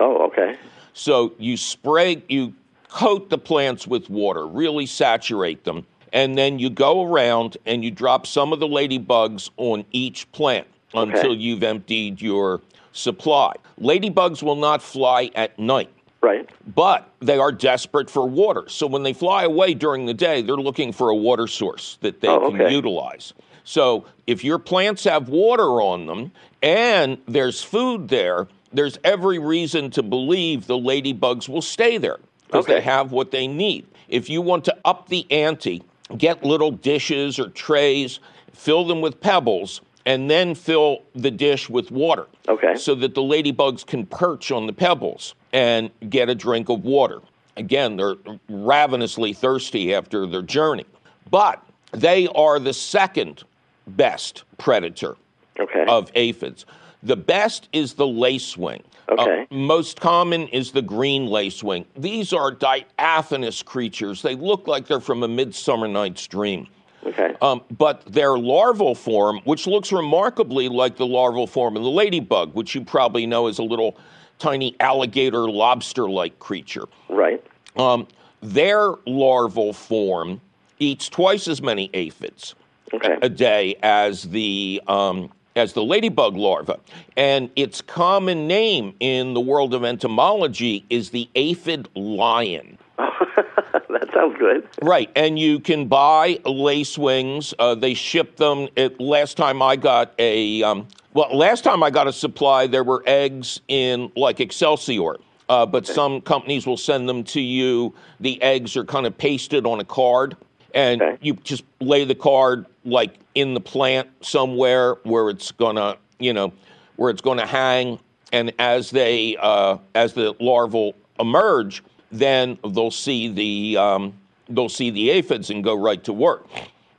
[0.00, 0.56] Oh, okay.
[0.92, 2.54] So you spray, you
[2.88, 7.90] coat the plants with water, really saturate them, and then you go around and you
[7.90, 12.60] drop some of the ladybugs on each plant until you've emptied your
[12.92, 13.54] supply.
[13.80, 15.90] Ladybugs will not fly at night.
[16.22, 16.48] Right.
[16.74, 18.64] But they are desperate for water.
[18.68, 22.20] So when they fly away during the day, they're looking for a water source that
[22.20, 22.72] they Oh, can okay.
[22.72, 23.34] utilize.
[23.64, 29.90] So if your plants have water on them and there's food there, there's every reason
[29.92, 33.86] to believe the ladybugs will stay there because they have what they need.
[34.08, 35.82] If you want to up the ante,
[36.18, 38.20] get little dishes or trays,
[38.52, 42.74] fill them with pebbles, and then fill the dish with water Okay.
[42.76, 47.20] so that the ladybugs can perch on the pebbles and get a drink of water.
[47.56, 48.16] Again, they're
[48.48, 50.84] ravenously thirsty after their journey,
[51.30, 53.44] but they are the second
[53.86, 55.16] best predator
[55.60, 55.84] Okay.
[55.86, 56.66] of aphids.
[57.02, 58.82] The best is the lacewing.
[59.08, 59.42] Okay.
[59.50, 61.84] Uh, most common is the green lacewing.
[61.96, 64.22] These are diaphanous creatures.
[64.22, 66.66] They look like they're from a Midsummer Night's Dream.
[67.06, 67.36] okay.
[67.42, 72.54] Um, but their larval form, which looks remarkably like the larval form of the ladybug,
[72.54, 73.96] which you probably know is a little
[74.38, 77.44] tiny alligator lobster like creature, right.
[77.76, 78.08] um,
[78.40, 80.40] their larval form
[80.78, 82.54] eats twice as many aphids
[82.94, 83.18] Okay.
[83.22, 86.78] a day as the um, as the ladybug larva,
[87.16, 92.78] and its common name in the world of entomology is the aphid lion.
[92.98, 94.68] that sounds good.
[94.82, 97.54] Right, and you can buy lace wings.
[97.58, 98.68] Uh, they ship them.
[98.76, 102.84] It, last time I got a um, well, last time I got a supply, there
[102.84, 105.16] were eggs in like Excelsior.
[105.48, 107.94] Uh, but some companies will send them to you.
[108.18, 110.38] The eggs are kind of pasted on a card,
[110.74, 111.16] and Okay.
[111.22, 116.52] you just lay the card like in the plant somewhere where it's gonna, you know,
[116.96, 117.98] where it's gonna hang.
[118.32, 121.82] And as they uh, as the larval emerge,
[122.12, 124.12] then they'll see the um,
[124.48, 126.46] they'll see the aphids and go right to work.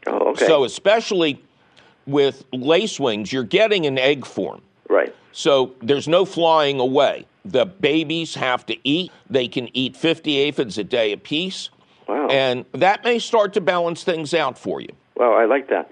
[0.08, 0.48] Oh, okay.
[0.48, 1.42] So especially
[2.08, 4.62] with lacewings, you're getting an egg form.
[4.90, 5.14] right.
[5.32, 7.26] So there's no flying away.
[7.44, 9.12] The babies have to eat.
[9.30, 11.70] They can eat 50 aphids a day apiece.
[12.08, 12.28] Wow.
[12.28, 14.90] And that may start to balance things out for you.
[15.16, 15.90] Well, I like that.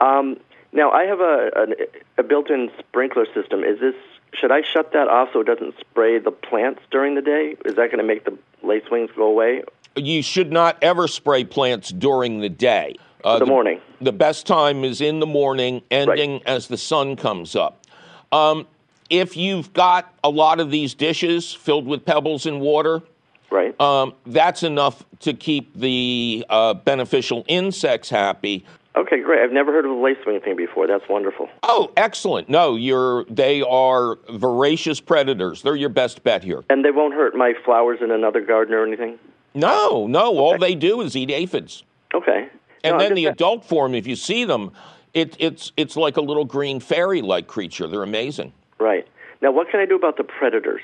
[0.00, 0.38] Um,
[0.72, 3.64] now I have a, a, a built-in sprinkler system.
[3.64, 3.94] Is this
[4.34, 7.56] should I shut that off so it doesn't spray the plants during the day?
[7.64, 9.62] Is that going to make the lacewings go away?
[9.96, 12.96] You should not ever spray plants during the day.
[13.22, 13.80] Uh, the morning.
[14.00, 17.86] The best time is in the morning, ending as the sun comes up.
[18.32, 18.66] Um,
[19.08, 23.02] if you've got a lot of these dishes filled with pebbles and water,
[23.54, 23.80] Right.
[23.80, 28.64] um, that's enough to keep the uh, beneficial insects happy.
[28.96, 29.40] okay, great.
[29.42, 30.88] I've never heard of a lacewing thing before.
[30.88, 31.48] That's wonderful.
[31.62, 32.48] Oh, excellent!
[32.48, 35.62] No, you're they are voracious predators.
[35.62, 36.64] They're your best bet here.
[36.68, 39.18] And they won't hurt my flowers in another garden or anything.
[39.54, 41.84] No, no, all they do is eat aphids.
[42.12, 42.48] Okay.
[42.82, 44.72] And No, then the adult form, if you see them,
[45.14, 47.86] it, it's it's like a little green fairy-like creature.
[47.86, 48.52] They're amazing.
[48.80, 49.06] Right.
[49.40, 50.82] Now, what can I do about the predators?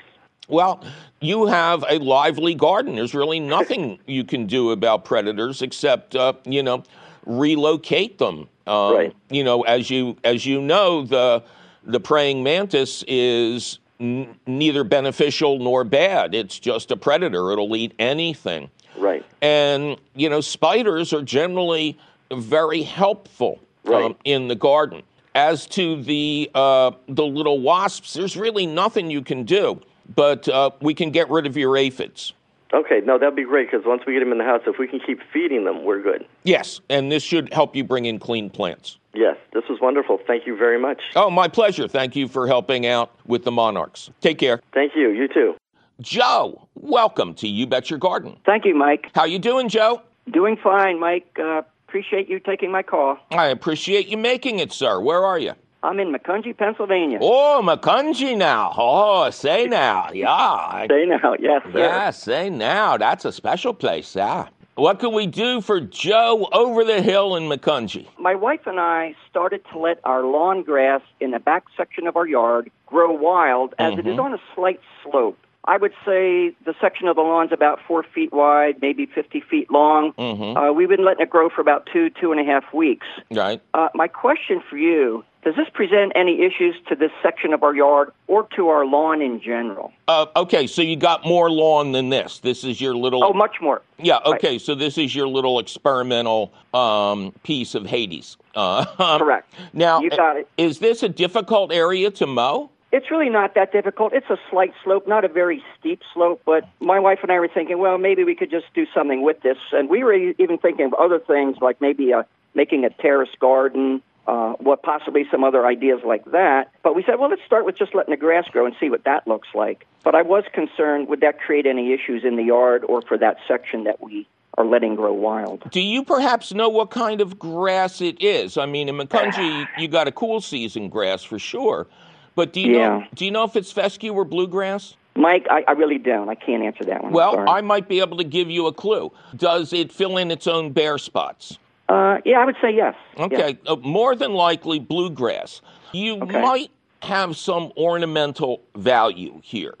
[0.51, 0.83] Well,
[1.21, 2.95] you have a lively garden.
[2.95, 6.83] There's really nothing you can do about predators except, uh, you know,
[7.25, 8.47] relocate them.
[8.67, 9.15] Um, Right.
[9.29, 11.43] You know, as you as you know, the
[11.83, 16.35] the praying mantis is n- neither beneficial nor bad.
[16.35, 17.51] It's just a predator.
[17.51, 18.69] It'll eat anything.
[18.97, 19.25] Right.
[19.41, 21.97] And you know, spiders are generally
[22.31, 23.59] very helpful
[24.05, 25.01] um, in the garden.
[25.33, 29.81] As to the uh, the little wasps, there's really nothing you can do,
[30.15, 32.33] but uh, we can get rid of your aphids.
[32.73, 33.01] Okay.
[33.03, 34.99] No, that'd be great because once we get them in the house, if we can
[34.99, 36.25] keep feeding them, we're good.
[36.43, 38.97] Yes, and this should help you bring in clean plants.
[39.13, 39.35] Yes.
[39.53, 40.19] This was wonderful.
[40.25, 41.01] Thank you very much.
[41.15, 41.87] Oh, my pleasure.
[41.87, 44.09] Thank you for helping out with the monarchs.
[44.21, 44.61] Take care.
[44.73, 45.09] Thank you.
[45.09, 45.55] You too.
[45.99, 48.37] Joe, welcome to You Bet Your Garden.
[48.45, 49.11] Thank you, Mike.
[49.13, 50.01] How you doing, Joe?
[50.31, 51.37] Doing fine, Mike.
[51.37, 53.17] Uh, appreciate you taking my call.
[53.31, 54.99] I appreciate you making it, sir.
[54.99, 55.53] Where are you?
[55.83, 57.17] I'm in Macungie, Pennsylvania.
[57.21, 58.73] Oh, Macungie now.
[58.77, 60.09] Oh, say now.
[60.13, 60.85] Yeah.
[60.87, 61.79] Say now, yes, sir.
[61.79, 62.97] Yeah, say now.
[62.97, 64.47] That's a special place, yeah.
[64.75, 68.07] What can we do for Joe over the hill in Macungie?
[68.17, 72.15] My wife and I started to let our lawn grass in the back section of
[72.15, 75.37] our yard grow wild as it is on a slight slope.
[75.65, 79.69] I would say the section of the lawn's about four feet wide, maybe 50 feet
[79.69, 80.13] long.
[80.17, 83.05] Uh, we've been letting it grow for about two, two and a half weeks.
[83.29, 83.61] Right.
[83.73, 87.73] Uh, my question for you does this present any issues to this section of our
[87.73, 89.91] yard or to our lawn in general?
[90.07, 92.39] Uh, okay, so you got more lawn than this.
[92.39, 93.23] This is your little.
[93.23, 93.81] Oh, much more.
[93.97, 94.19] Yeah.
[94.25, 94.61] Okay, right.
[94.61, 98.37] so this is your little experimental um, piece of Hades.
[98.53, 98.85] Uh,
[99.17, 99.51] Correct.
[99.73, 100.47] Now, you got it.
[100.57, 102.69] Is this a difficult area to mow?
[102.91, 104.13] It's really not that difficult.
[104.13, 107.47] It's a slight slope, not a very steep slope, but my wife and I were
[107.47, 109.57] thinking, well, maybe we could just do something with this.
[109.71, 114.01] And we were even thinking of other things like maybe a, making a terrace garden,
[114.27, 116.71] uh, what possibly some other ideas like that.
[116.83, 119.03] But we said, well, let's start with just letting the grass grow and see what
[119.05, 119.85] that looks like.
[120.03, 123.37] But I was concerned, would that create any issues in the yard or for that
[123.47, 125.69] section that we are letting grow wild.
[125.71, 128.57] Do you perhaps know what kind of grass it is?
[128.57, 131.87] I mean, in Macungie, you got a cool season grass for sure.
[132.35, 132.87] But do you yeah.
[132.87, 134.95] know do you know if it's fescue or bluegrass?
[135.15, 136.29] Mike, I, I really don't.
[136.29, 137.11] I can't answer that one.
[137.11, 139.11] Well, I might be able to give you a clue.
[139.35, 141.57] Does it fill in its own bare spots?
[141.91, 142.95] Uh, yeah, I would say yes.
[143.17, 143.55] Okay, yes.
[143.67, 145.61] Uh, more than likely bluegrass.
[145.91, 146.41] You okay.
[146.41, 149.73] might have some ornamental value here.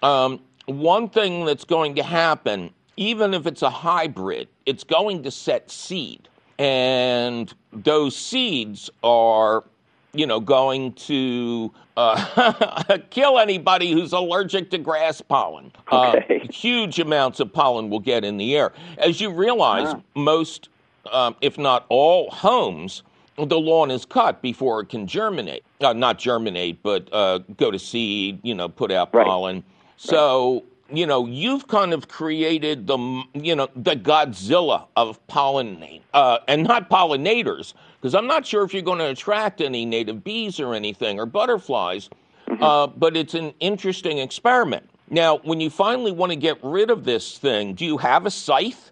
[0.00, 5.32] Um, one thing that's going to happen, even if it's a hybrid, it's going to
[5.32, 6.28] set seed.
[6.60, 9.64] And those seeds are
[10.12, 15.72] you know, going to uh, kill anybody who's allergic to grass pollen.
[15.90, 16.40] Uh, okay.
[16.40, 18.72] Uh, huge amounts of pollen will get in the air.
[18.98, 20.68] As you realize, most,
[21.12, 23.02] um, if not all, homes,
[23.36, 25.64] the lawn is cut before it can germinate.
[25.80, 29.26] Uh, not germinate, but uh, go to seed, you know, put out right.
[29.26, 29.64] pollen.
[29.96, 32.98] So you know, you've kind of created the,
[33.34, 38.72] you know, the Godzilla of pollinate, uh, and not pollinators, because I'm not sure if
[38.72, 42.10] you're going to attract any native bees or anything or butterflies,
[42.48, 42.62] mm-hmm.
[42.62, 44.88] uh, but it's an interesting experiment.
[45.10, 48.30] Now, when you finally want to get rid of this thing, do you have a
[48.30, 48.90] scythe?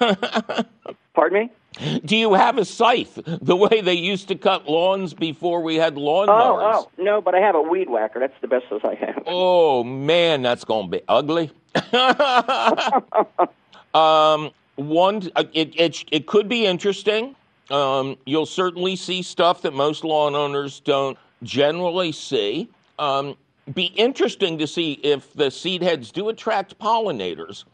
[1.14, 2.00] Pardon me?
[2.04, 5.96] Do you have a scythe the way they used to cut lawns before we had
[5.96, 6.76] lawn mowers?
[6.76, 8.18] Oh, oh, no, but I have a weed whacker.
[8.20, 9.22] That's the best as I have.
[9.26, 11.50] Oh, man, that's going to be ugly.
[13.94, 17.36] um, one, uh, it, it, it could be interesting.
[17.70, 22.68] Um, you'll certainly see stuff that most lawn owners don't generally see.
[22.98, 23.36] Um,
[23.74, 27.64] be interesting to see if the seed heads do attract pollinators,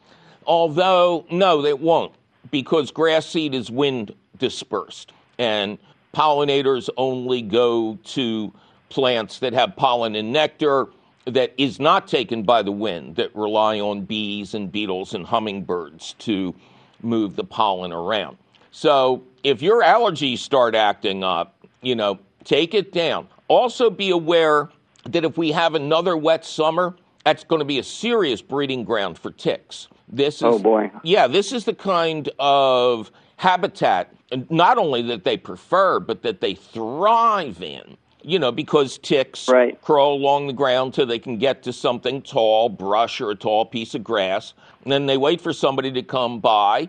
[0.46, 2.12] although, no, they won't
[2.51, 5.79] because grass seed is wind dispersed and
[6.15, 8.53] pollinators only go to
[8.89, 10.89] plants that have pollen and nectar
[11.27, 16.15] that is not taken by the wind that rely on bees and beetles and hummingbirds
[16.19, 16.55] to
[17.03, 18.37] move the pollen around.
[18.71, 23.29] So if your allergies start acting up, you know, take it down.
[23.49, 24.71] Also be aware
[25.05, 29.19] that if we have another wet summer, that's going to be a serious breeding ground
[29.19, 29.89] for ticks.
[30.09, 30.90] This is, oh boy.
[31.03, 34.14] Yeah, this is the kind of habitat,
[34.51, 37.97] not only that they prefer, but that they thrive in.
[38.23, 39.81] You know, because ticks right.
[39.83, 43.64] crawl along the ground till they can get to something tall, brush or a tall
[43.64, 44.53] piece of grass.
[44.83, 46.88] And then they wait for somebody to come by,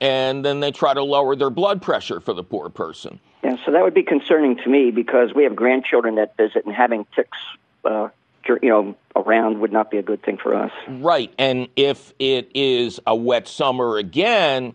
[0.00, 3.20] and then they try to lower their blood pressure for the poor person.
[3.44, 6.74] Yeah, so that would be concerning to me because we have grandchildren that visit, and
[6.74, 7.36] having ticks
[7.84, 8.08] uh,
[8.48, 10.72] you know, around would not be a good thing for us.
[10.88, 11.32] Right.
[11.38, 14.74] And if it is a wet summer again,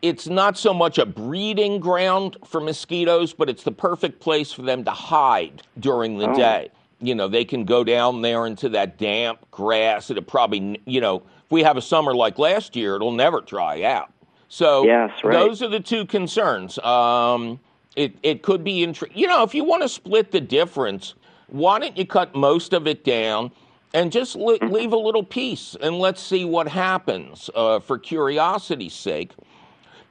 [0.00, 4.62] it's not so much a breeding ground for mosquitoes, but it's the perfect place for
[4.62, 6.34] them to hide during the oh.
[6.34, 6.70] day.
[7.00, 10.10] You know, they can go down there into that damp grass.
[10.10, 13.82] It'll probably, you know, if we have a summer like last year, it'll never dry
[13.82, 14.12] out.
[14.48, 15.32] So yes, right.
[15.32, 16.78] those are the two concerns.
[16.78, 17.58] Um,
[17.96, 21.14] it, it could be, int- you know, if you want to split the difference,
[21.52, 23.52] why don't you cut most of it down
[23.94, 24.72] and just li- mm-hmm.
[24.72, 29.32] leave a little piece and let's see what happens uh, for curiosity's sake.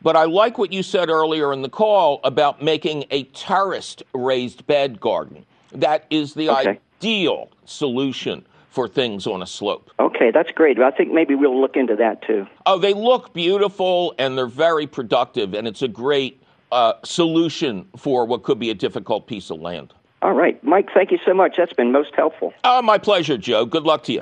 [0.04, 4.66] But I like what you said earlier in the call about making a terraced raised
[4.68, 5.46] bed garden.
[5.72, 6.80] That is the okay.
[7.00, 9.92] ideal solution for things on a slope.
[10.00, 10.80] Okay, that's great.
[10.80, 12.48] I think maybe we'll look into that too.
[12.66, 18.26] Oh, they look beautiful and they're very productive, and it's a great uh, solution for
[18.26, 19.94] what could be a difficult piece of land.
[20.22, 20.64] All right.
[20.64, 21.56] Mike, thank you so much.
[21.58, 22.54] That's been most helpful.
[22.64, 23.66] Oh, my pleasure, Joe.
[23.66, 24.22] Good luck to you.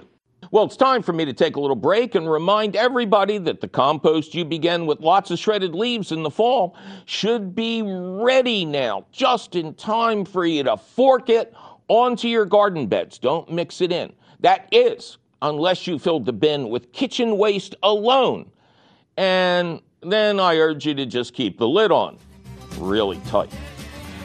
[0.51, 3.67] Well, it's time for me to take a little break and remind everybody that the
[3.67, 6.75] compost you began with lots of shredded leaves in the fall
[7.05, 11.53] should be ready now, just in time for you to fork it
[11.87, 13.19] onto your garden beds.
[13.19, 14.11] Don't mix it in.
[14.39, 18.49] That is, unless you filled the bin with kitchen waste alone.
[19.17, 22.17] And then I urge you to just keep the lid on
[22.77, 23.51] really tight.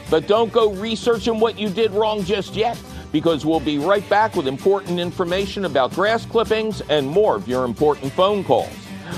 [0.09, 2.79] But don't go researching what you did wrong just yet,
[3.11, 7.65] because we'll be right back with important information about grass clippings and more of your
[7.65, 8.69] important phone calls.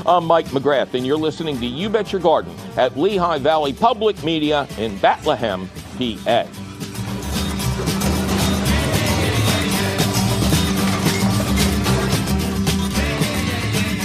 [0.06, 4.24] I'm Mike McGrath, and you're listening to You Bet Your Garden at Lehigh Valley Public
[4.24, 6.67] Media in Bethlehem, PA.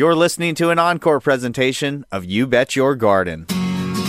[0.00, 3.44] You're listening to an encore presentation of You Bet Your Garden.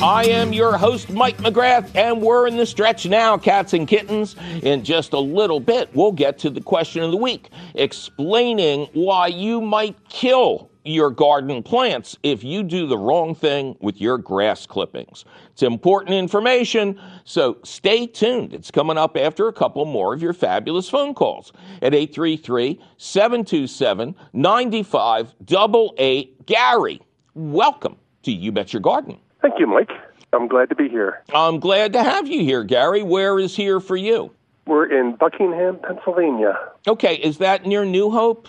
[0.01, 4.37] I am your host, Mike McGrath, and we're in the stretch now, cats and kittens.
[4.63, 9.27] In just a little bit, we'll get to the question of the week, explaining why
[9.27, 14.65] you might kill your garden plants if you do the wrong thing with your grass
[14.65, 15.23] clippings.
[15.51, 18.53] It's important information, so stay tuned.
[18.53, 24.15] It's coming up after a couple more of your fabulous phone calls at 833 727
[24.33, 26.45] 9588.
[26.45, 27.01] Gary,
[27.33, 29.17] welcome to You Bet Your Garden.
[29.41, 29.91] Thank you, Mike.
[30.33, 31.23] I'm glad to be here.
[31.33, 33.03] I'm glad to have you here, Gary.
[33.03, 34.31] Where is here for you?
[34.65, 36.57] We're in Buckingham, Pennsylvania.
[36.87, 38.47] Okay, is that near New Hope?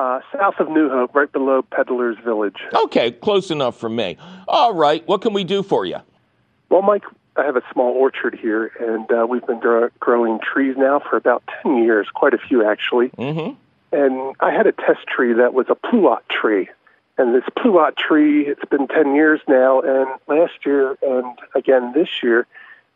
[0.00, 2.56] Uh, south of New Hope, right below Peddler's Village.
[2.84, 4.16] Okay, close enough for me.
[4.48, 5.98] All right, what can we do for you?
[6.70, 7.04] Well, Mike,
[7.36, 11.18] I have a small orchard here, and uh, we've been grow- growing trees now for
[11.18, 13.10] about 10 years, quite a few actually.
[13.10, 13.52] Mm-hmm.
[13.94, 16.70] And I had a test tree that was a pluot tree.
[17.18, 22.08] And this pluot tree, it's been 10 years now, and last year and again this
[22.22, 22.46] year,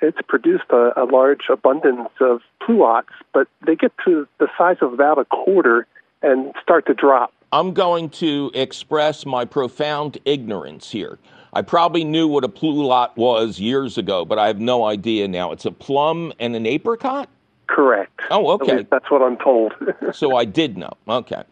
[0.00, 4.94] it's produced a, a large abundance of pluots, but they get to the size of
[4.94, 5.86] about a quarter
[6.24, 7.32] and start to drop.
[7.52, 11.18] I'm going to express my profound ignorance here.
[11.52, 15.52] I probably knew what a pluot was years ago, but I have no idea now.
[15.52, 17.28] It's a plum and an apricot?
[17.68, 18.20] Correct.
[18.30, 18.84] Oh, okay.
[18.90, 19.72] That's what I'm told.
[20.12, 20.92] so I did know.
[21.08, 21.44] Okay.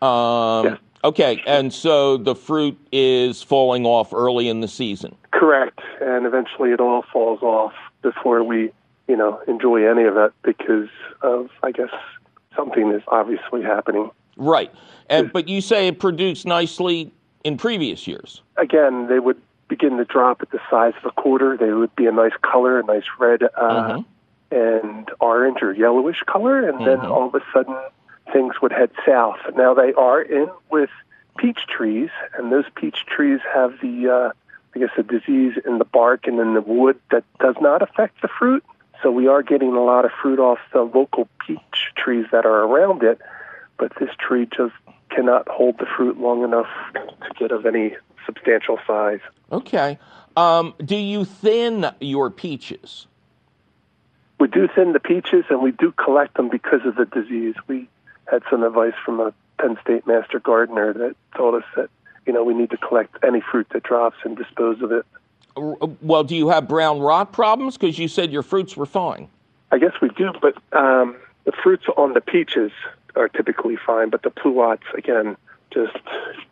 [0.00, 0.78] Um, Yes.
[1.04, 5.14] Okay, and so the fruit is falling off early in the season.
[5.30, 5.78] Correct.
[6.00, 8.72] And eventually it all falls off before we,
[9.06, 10.88] you know, enjoy any of it because
[11.22, 11.90] of, I guess,
[12.56, 14.10] something is obviously happening.
[14.36, 14.72] Right.
[15.08, 17.12] And but you say it produced nicely
[17.44, 18.42] in previous years.
[18.56, 21.56] Again, they would begin to drop at the size of a quarter.
[21.56, 23.48] They would be a nice color, a nice red uh,
[23.98, 24.04] Mhm.
[24.50, 27.10] and orange or yellowish color, and then Mhm.
[27.10, 27.76] all of a sudden
[28.32, 29.38] things would head south.
[29.56, 30.90] Now they are in with
[31.38, 34.30] peach trees, and those peach trees have the, uh,
[34.74, 38.22] I guess, a disease in the bark and in the wood that does not affect
[38.22, 38.64] the fruit.
[39.06, 42.64] So we are getting a lot of fruit off the local peach trees that are
[42.64, 43.20] around it,
[43.78, 44.74] but this tree just
[45.10, 47.94] cannot hold the fruit long enough to get of any
[48.26, 49.20] substantial size.
[49.52, 50.00] Okay.
[50.36, 53.06] Um, do you thin your peaches?
[54.40, 57.54] We do thin the peaches and we do collect them because of the disease.
[57.68, 57.88] We
[58.28, 61.90] had some advice from a Penn State master gardener that told us that,
[62.26, 65.06] you know, we need to collect any fruit that drops and dispose of it.
[65.56, 67.76] Well, do you have brown rot problems?
[67.76, 69.28] Because you said your fruits were fine.
[69.72, 72.70] I guess we do, but um, the fruits on the peaches
[73.16, 75.36] are typically fine, but the pluots, again,
[75.72, 75.96] just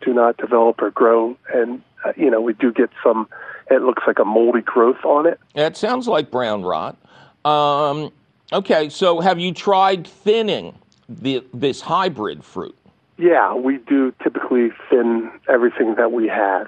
[0.00, 1.36] do not develop or grow.
[1.52, 3.28] And, uh, you know, we do get some,
[3.70, 5.38] it looks like a moldy growth on it.
[5.54, 6.96] That sounds like brown rot.
[7.44, 8.10] Um,
[8.52, 10.74] okay, so have you tried thinning
[11.08, 12.76] the, this hybrid fruit?
[13.16, 16.66] Yeah, we do typically thin everything that we have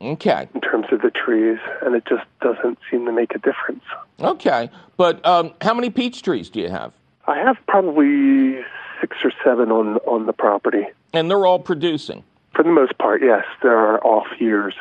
[0.00, 3.82] Okay, in terms of the trees, and it just doesn't seem to make a difference.
[4.20, 4.70] okay.
[4.96, 6.92] But um, how many peach trees do you have?
[7.26, 8.62] I have probably
[9.00, 10.86] six or seven on on the property.
[11.12, 12.24] And they're all producing.
[12.54, 14.74] For the most part, yes, there are off years.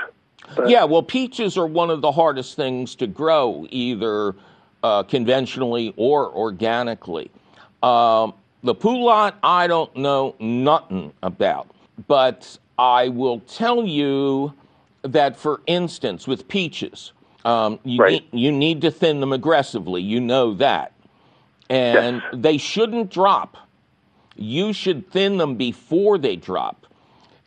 [0.56, 4.36] But Yeah, well, peaches are one of the hardest things to grow, either
[4.84, 7.32] uh, conventionally or organically.
[7.82, 11.68] Um, the pluot, I don't know nothing about,
[12.08, 14.54] but I will tell you
[15.06, 18.12] that, for instance, with peaches, um, you, Right.
[18.12, 20.02] need, you need to thin them aggressively.
[20.02, 20.92] You know that.
[21.70, 23.58] And they shouldn't drop.
[24.36, 26.86] You should thin them before they drop.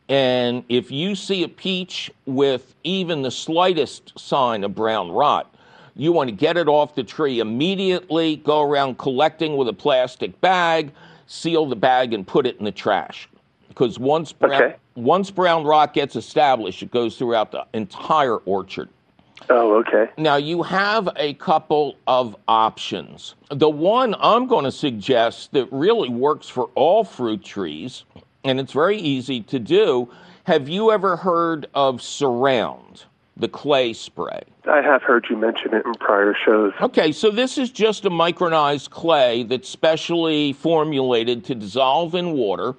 [0.09, 5.55] And if you see a peach with even the slightest sign of brown rot,
[5.95, 10.41] you want to get it off the tree immediately, go around collecting with a plastic
[10.41, 10.93] bag,
[11.27, 13.28] seal the bag, and put it in the trash.
[13.79, 14.75] Because once brown, Okay.
[14.97, 18.89] once brown rot gets established, it goes throughout the entire orchard.
[19.51, 20.09] oh, okay.
[20.19, 23.37] Now, you have a couple of options.
[23.51, 28.05] The one I'm going to suggest that really works for all fruit trees,
[28.43, 30.11] and it's very easy to do.
[30.45, 33.05] Have you ever heard of Surround,
[33.37, 34.43] the clay spray?
[34.69, 36.73] I have heard you mention it in prior shows.
[36.81, 42.75] Okay, so this is just a micronized clay that's specially formulated to dissolve in water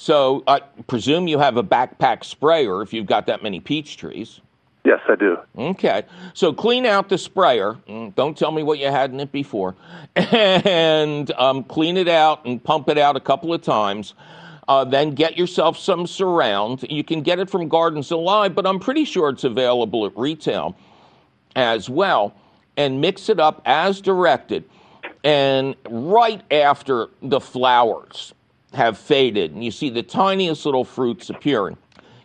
[0.00, 4.40] So I presume you have a backpack sprayer if you've got that many peach trees.
[4.82, 5.36] Yes, I do.
[5.58, 6.04] Okay.
[6.32, 7.76] So clean out the sprayer.
[7.86, 9.76] Mm, Don't tell me what you had in it before.
[10.16, 14.14] And um, clean it out and pump it out a couple of times.
[14.66, 16.82] Uh, then get yourself some surround.
[16.88, 20.78] You can get it from Gardens Alive, but I'm pretty sure it's available at retail
[21.56, 22.34] as well.
[22.78, 24.64] And mix it up as directed.
[25.24, 28.32] And right after the flowers
[28.72, 31.76] have faded and you see the tiniest little fruits appearing,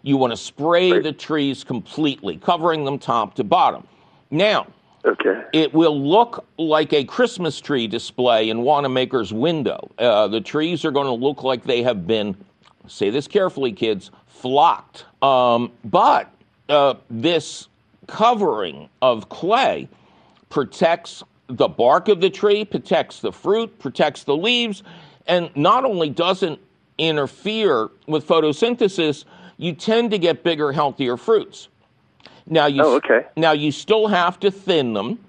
[0.03, 3.87] you want to spray the trees completely, covering them top to bottom.
[4.29, 4.67] Now,
[5.03, 5.43] Okay.
[5.53, 9.89] it will look like a Christmas tree display in Wanamaker's window.
[9.99, 12.35] Uh, the trees are going to look like they have been,
[12.87, 15.05] say this carefully, kids, flocked.
[15.21, 16.31] Um, but
[16.69, 17.67] uh, this
[18.07, 19.87] covering of clay
[20.49, 24.81] protects the bark of the tree, protects the fruit, protects the leaves,
[25.27, 26.59] and not only doesn't
[26.97, 29.25] interfere with photosynthesis,
[29.57, 31.67] you tend to get bigger, healthier fruits.
[32.47, 33.25] Now you Oh, okay.
[33.35, 35.19] now you still have to thin them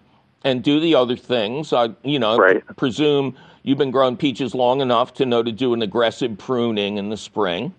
[0.44, 1.72] and do the other things.
[1.72, 2.62] I you know Right.
[2.76, 7.08] presume you've been growing peaches long enough to know to do an aggressive pruning in
[7.08, 7.72] the spring.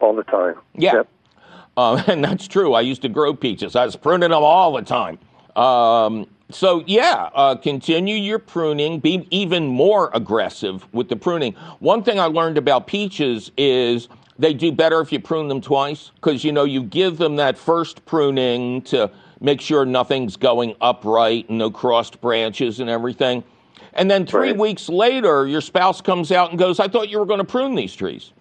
[0.00, 0.54] All the time.
[0.74, 0.96] Yeah.
[0.96, 1.08] Yep.
[1.76, 2.74] Uh, and that's true.
[2.74, 3.74] I used to grow peaches.
[3.74, 5.18] I was pruning them all the time.
[5.56, 9.00] Um, so yeah, uh, continue your pruning.
[9.00, 11.54] Be even more aggressive with the pruning.
[11.80, 16.10] One thing I learned about peaches is they do better if you prune them twice
[16.16, 21.48] because you know you give them that first pruning to make sure nothing's going upright
[21.48, 23.42] and no crossed branches and everything.
[23.92, 24.58] And then three Right.
[24.58, 27.74] weeks later, your spouse comes out and goes, "I thought you were going to prune
[27.74, 28.32] these trees."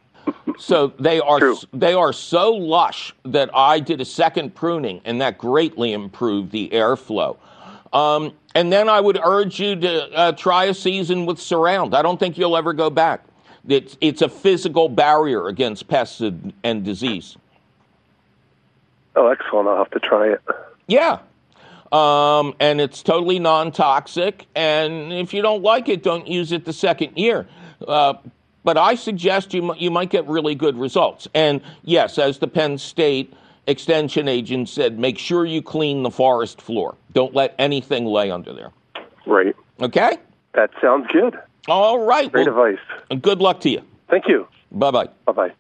[0.58, 1.58] So they are True.
[1.74, 6.70] they are so lush that I did a second pruning, and that greatly improved the
[6.72, 7.38] airflow.
[7.94, 11.96] Um, and then I would urge you to uh, try a season with Surround.
[11.96, 13.24] I don't think you'll ever go back.
[13.68, 17.38] It's it's a physical barrier against pests and, and disease.
[19.16, 19.70] Oh, excellent.
[19.70, 20.42] I'll have to try it.
[20.88, 21.20] Yeah.
[21.92, 24.48] Um, and it's totally non toxic.
[24.56, 27.48] And if you don't like it, don't use it the second year.
[27.88, 28.16] Uh,
[28.64, 31.28] but I suggest you, you might get really good results.
[31.34, 33.34] And yes, as the Penn State
[33.68, 36.96] extension agent said, make sure you clean the forest floor.
[37.14, 38.72] Don't let anything lay under there.
[39.26, 39.56] Right.
[39.82, 40.18] Okay?
[40.54, 41.36] That sounds good.
[41.68, 42.32] All right.
[42.32, 43.22] Great Well, advice.
[43.22, 43.82] good luck to you.
[44.10, 44.48] Thank you.
[44.72, 45.08] Bye bye.
[45.26, 45.52] Bye bye.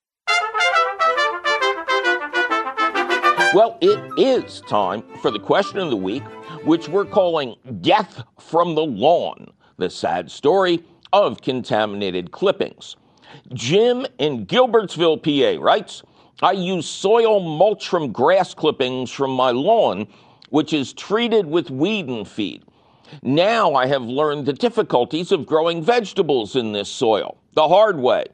[3.54, 6.24] Well, it is time for the question of the week,
[6.66, 9.47] which we're calling Death from the Lawn
[9.78, 10.84] the sad story
[11.14, 12.95] of contaminated clippings.
[13.54, 15.18] Jim in Gilbertsville,
[15.58, 16.04] PA writes
[16.41, 20.08] I use soil mulch from grass clippings from my lawn,
[20.54, 22.64] which is treated with weed and feed.
[23.24, 28.26] Now I have learned the difficulties of growing vegetables in this soil the hard way.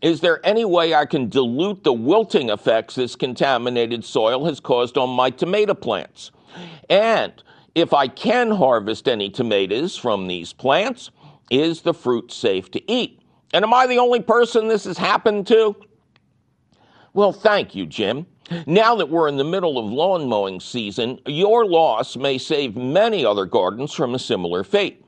[0.00, 4.96] Is there any way I can dilute the wilting effects this contaminated soil has caused
[4.96, 6.30] on my tomato plants?
[6.88, 7.42] And
[7.74, 11.10] if I can harvest any tomatoes from these plants,
[11.50, 13.20] is the fruit safe to eat?
[13.52, 15.76] And am I the only person this has happened to?
[17.12, 18.24] Well, thank you, Jim.
[18.66, 23.24] Now that we're in the middle of lawn mowing season, your loss may save many
[23.24, 25.04] other gardens from a similar fate.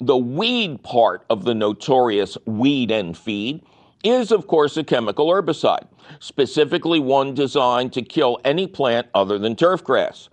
[0.00, 3.62] The weed part of the notorious weed and feed
[4.04, 5.86] is, of course, a chemical herbicide,
[6.20, 10.28] specifically one designed to kill any plant other than turfgrass.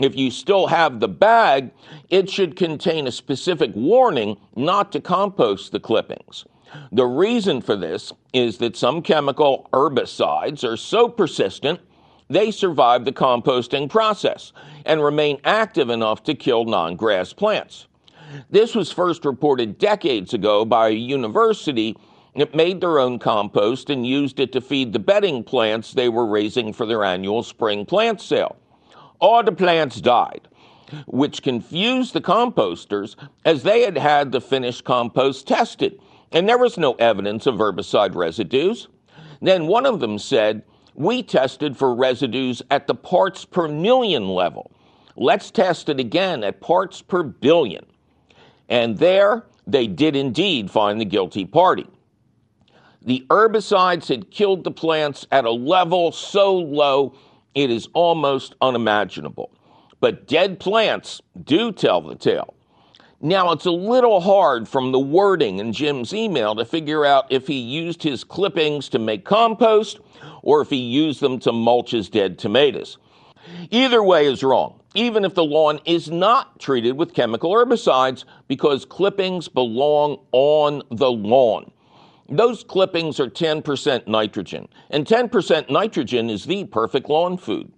[0.00, 1.70] If you still have the bag,
[2.08, 6.44] it should contain a specific warning not to compost the clippings.
[6.92, 11.80] The reason for this is that some chemical herbicides are so persistent
[12.28, 14.52] they survive the composting process
[14.86, 17.86] and remain active enough to kill non grass plants.
[18.50, 21.96] This was first reported decades ago by a university
[22.36, 26.26] that made their own compost and used it to feed the bedding plants they were
[26.26, 28.56] raising for their annual spring plant sale.
[29.20, 30.48] All the plants died,
[31.06, 33.14] which confused the composters
[33.44, 36.00] as they had had the finished compost tested,
[36.34, 38.88] and there was no evidence of herbicide residues.
[39.40, 40.62] Then one of them said,
[40.94, 44.72] We tested for residues at the parts per million level.
[45.16, 47.86] Let's test it again at parts per billion.
[48.68, 51.86] And there they did indeed find the guilty party.
[53.02, 57.14] The herbicides had killed the plants at a level so low
[57.54, 59.52] it is almost unimaginable.
[60.00, 62.54] But dead plants do tell the tale.
[63.20, 67.46] Now, it's a little hard from the wording in Jim's email to figure out if
[67.46, 70.00] he used his clippings to make compost
[70.42, 72.98] or if he used them to mulch his dead tomatoes.
[73.70, 78.84] Either way is wrong, even if the lawn is not treated with chemical herbicides, because
[78.84, 81.70] clippings belong on the lawn.
[82.28, 87.70] those clippings are 10% nitrogen, and 10% nitrogen is the perfect lawn food.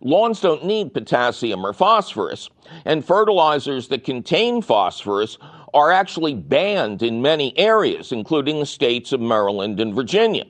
[0.00, 2.50] Lawns don't need potassium or phosphorus,
[2.84, 5.38] and fertilizers that contain phosphorus
[5.74, 10.44] are actually banned in many areas, including the states of Maryland and Virginia,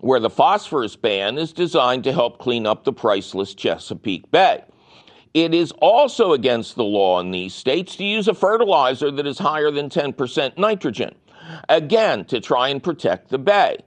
[0.00, 4.62] where the phosphorus ban is designed to help clean up the priceless Chesapeake Bay.
[5.34, 9.38] It is also against the law in these states to use a fertilizer that is
[9.38, 11.14] higher than 10% nitrogen,
[11.68, 13.78] again, to try and protect the bay.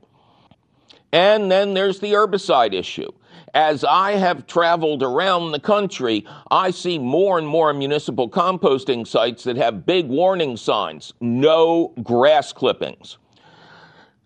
[1.11, 3.11] And then there's the herbicide issue.
[3.53, 9.43] As I have traveled around the country, I see more and more municipal composting sites
[9.43, 13.17] that have big warning signs no grass clippings.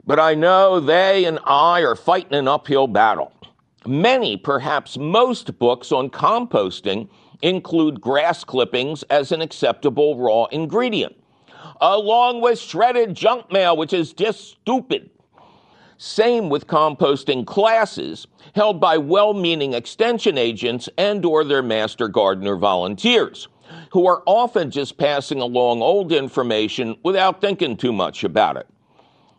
[0.06, 3.34] But I know they and I are fighting an uphill battle.
[3.88, 7.10] Many, perhaps most books on composting
[7.42, 11.16] include grass clippings as an acceptable raw ingredient,
[11.82, 15.10] along with shredded junk mail, which is just stupid.
[15.98, 23.48] Same with composting classes held by well-meaning extension agents and or their master gardener volunteers
[23.92, 28.68] who are often just passing along old information without thinking too much about it.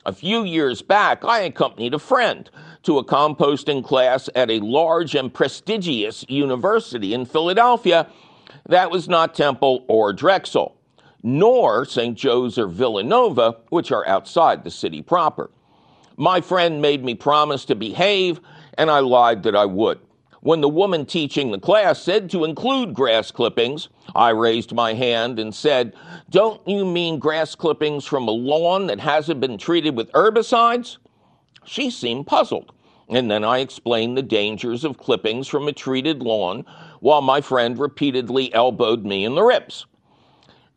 [0.07, 2.49] A few years back, I accompanied a friend
[2.85, 8.09] to a composting class at a large and prestigious university in Philadelphia
[8.69, 10.77] that was not Temple or Drexel,
[11.23, 12.17] nor St.
[12.17, 15.51] Joe's or Villanova, which are outside the city proper.
[16.17, 18.41] My friend made me promise to behave,
[18.79, 20.01] and I lied that I would.
[20.41, 25.39] When the woman teaching the class said to include grass clippings, I raised my hand
[25.39, 25.95] and said,
[26.31, 30.99] Don't you mean grass clippings from a lawn that hasn't been treated with herbicides?
[31.65, 32.73] She seemed puzzled,
[33.09, 36.65] and then I explained the dangers of clippings from a treated lawn
[37.01, 39.85] while my friend repeatedly elbowed me in the ribs.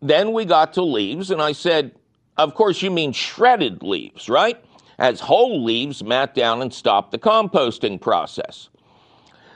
[0.01, 1.91] Then we got to leaves, and I said,
[2.37, 4.61] Of course, you mean shredded leaves, right?
[4.99, 8.69] As whole leaves mat down and stop the composting process.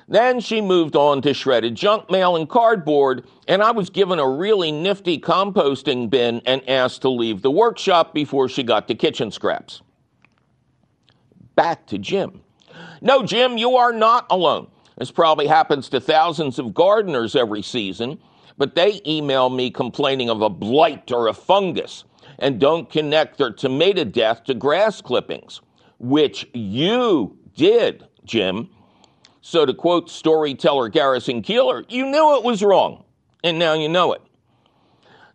[0.08, 4.28] Then she moved on to shredded junk mail and cardboard, and I was given a
[4.28, 9.32] really nifty composting bin and asked to leave the workshop before she got to kitchen
[9.32, 9.82] scraps.
[11.56, 12.42] Back to Jim.
[13.02, 14.68] No, Jim, you are not alone.
[14.98, 18.20] This probably happens to thousands of gardeners every season,
[18.58, 22.04] but they email me complaining of a blight or a fungus
[22.40, 25.62] and don't connect their tomato death to grass clippings,
[26.00, 28.70] which you did, Jim.
[29.42, 33.04] So, to quote storyteller Garrison Keillor, you knew it was wrong,
[33.44, 34.22] and now you know it.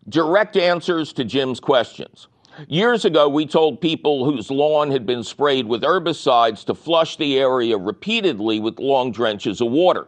[0.07, 2.27] Direct answers to Jim's questions.
[2.67, 7.37] Years ago, we told people whose lawn had been sprayed with herbicides to flush the
[7.37, 10.07] area repeatedly with long drenches of water.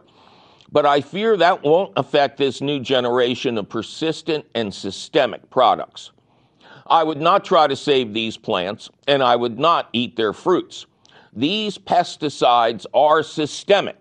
[0.70, 6.10] But I fear that won't affect this new generation of persistent and systemic products.
[6.86, 10.86] I would not try to save these plants, and I would not eat their fruits.
[11.32, 13.96] These pesticides are systemic,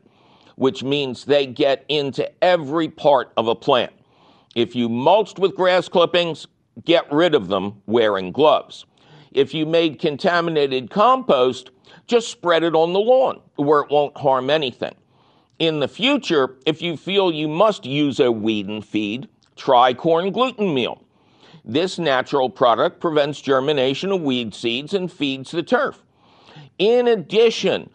[0.56, 3.94] which means they get into every part of a plant.
[4.56, 6.48] If you mulched with grass clippings,
[6.84, 8.86] get rid of them wearing gloves.
[9.32, 11.72] If you made contaminated compost,
[12.08, 14.96] just spread it on the lawn where it won't harm anything.
[15.60, 20.32] In the future, if you feel you must use a weed and feed, try corn
[20.32, 21.02] gluten meal.
[21.64, 26.04] This natural product prevents germination of weed seeds and feeds the turf.
[26.80, 27.90] In addition,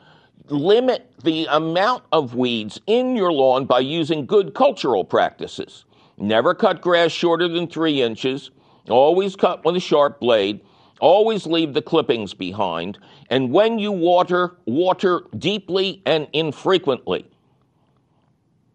[0.48, 5.84] limit the amount of weeds in your lawn by using good cultural practices.
[6.18, 8.50] Never cut grass shorter than three inches.
[8.88, 10.60] Always cut with a sharp blade.
[11.00, 12.98] Always leave the clippings behind.
[13.28, 17.28] And when you water, water deeply and infrequently.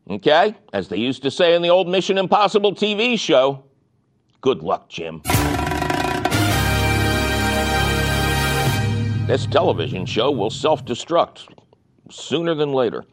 [0.09, 0.55] Okay?
[0.73, 3.63] As they used to say in the old Mission Impossible TV show,
[4.41, 5.21] Good luck, Jim.
[9.27, 11.47] This television show will self destruct
[12.09, 13.05] sooner than later.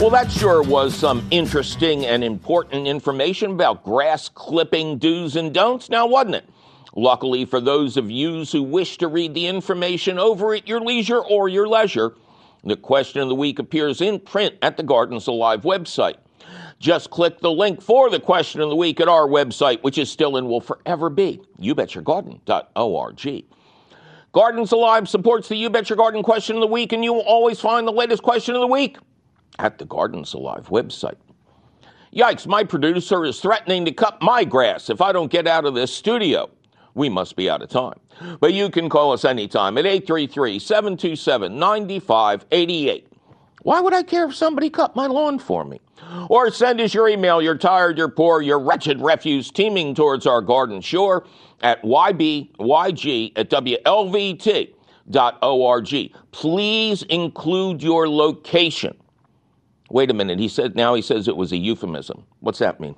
[0.00, 5.90] Well, that sure was some interesting and important information about grass clipping do's and don'ts,
[5.90, 6.44] now, wasn't it?
[6.96, 11.20] Luckily, for those of you who wish to read the information over at your leisure
[11.20, 12.14] or your leisure,
[12.64, 16.16] the question of the week appears in print at the Gardens Alive website.
[16.78, 20.10] Just click the link for the question of the week at our website, which is
[20.10, 23.44] still and will forever be youbetyourgarden.org.
[24.32, 27.20] Gardens Alive supports the You Bet Your Garden question of the week, and you will
[27.22, 28.96] always find the latest question of the week
[29.58, 31.16] at the Gardens Alive website.
[32.14, 35.74] Yikes, my producer is threatening to cut my grass if I don't get out of
[35.74, 36.50] this studio.
[36.94, 37.98] We must be out of time.
[38.40, 43.06] But you can call us anytime at 833 727 9588.
[43.62, 45.80] Why would I care if somebody cut my lawn for me?
[46.28, 50.40] Or send us your email, you're tired, you're poor, you're wretched refuse teeming towards our
[50.40, 51.26] garden shore
[51.62, 54.52] at ybyg at wlvt.org.
[56.32, 58.96] Please include your location.
[59.90, 62.24] Wait a minute, he said, now he says it was a euphemism.
[62.40, 62.96] What's that mean?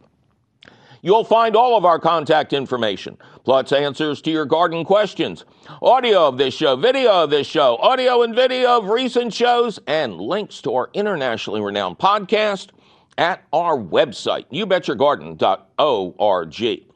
[1.05, 5.45] You'll find all of our contact information, plus answers to your garden questions,
[5.83, 10.21] audio of this show, video of this show, audio and video of recent shows, and
[10.21, 12.69] links to our internationally renowned podcast
[13.19, 16.87] at our website, youbetyourgarden.org.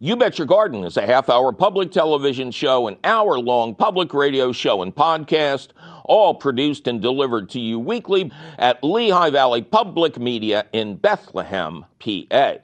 [0.00, 4.14] You Bet Your Garden is a half hour public television show, an hour long public
[4.14, 5.70] radio show and podcast,
[6.04, 12.58] all produced and delivered to you weekly at Lehigh Valley Public Media in Bethlehem, PA.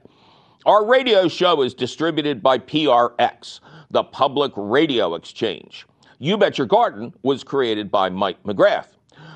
[0.65, 3.59] Our radio show is distributed by PRX,
[3.91, 5.85] the Public Radio Exchange.
[6.17, 8.87] You Bet Your Garden was created by Mike McGrath.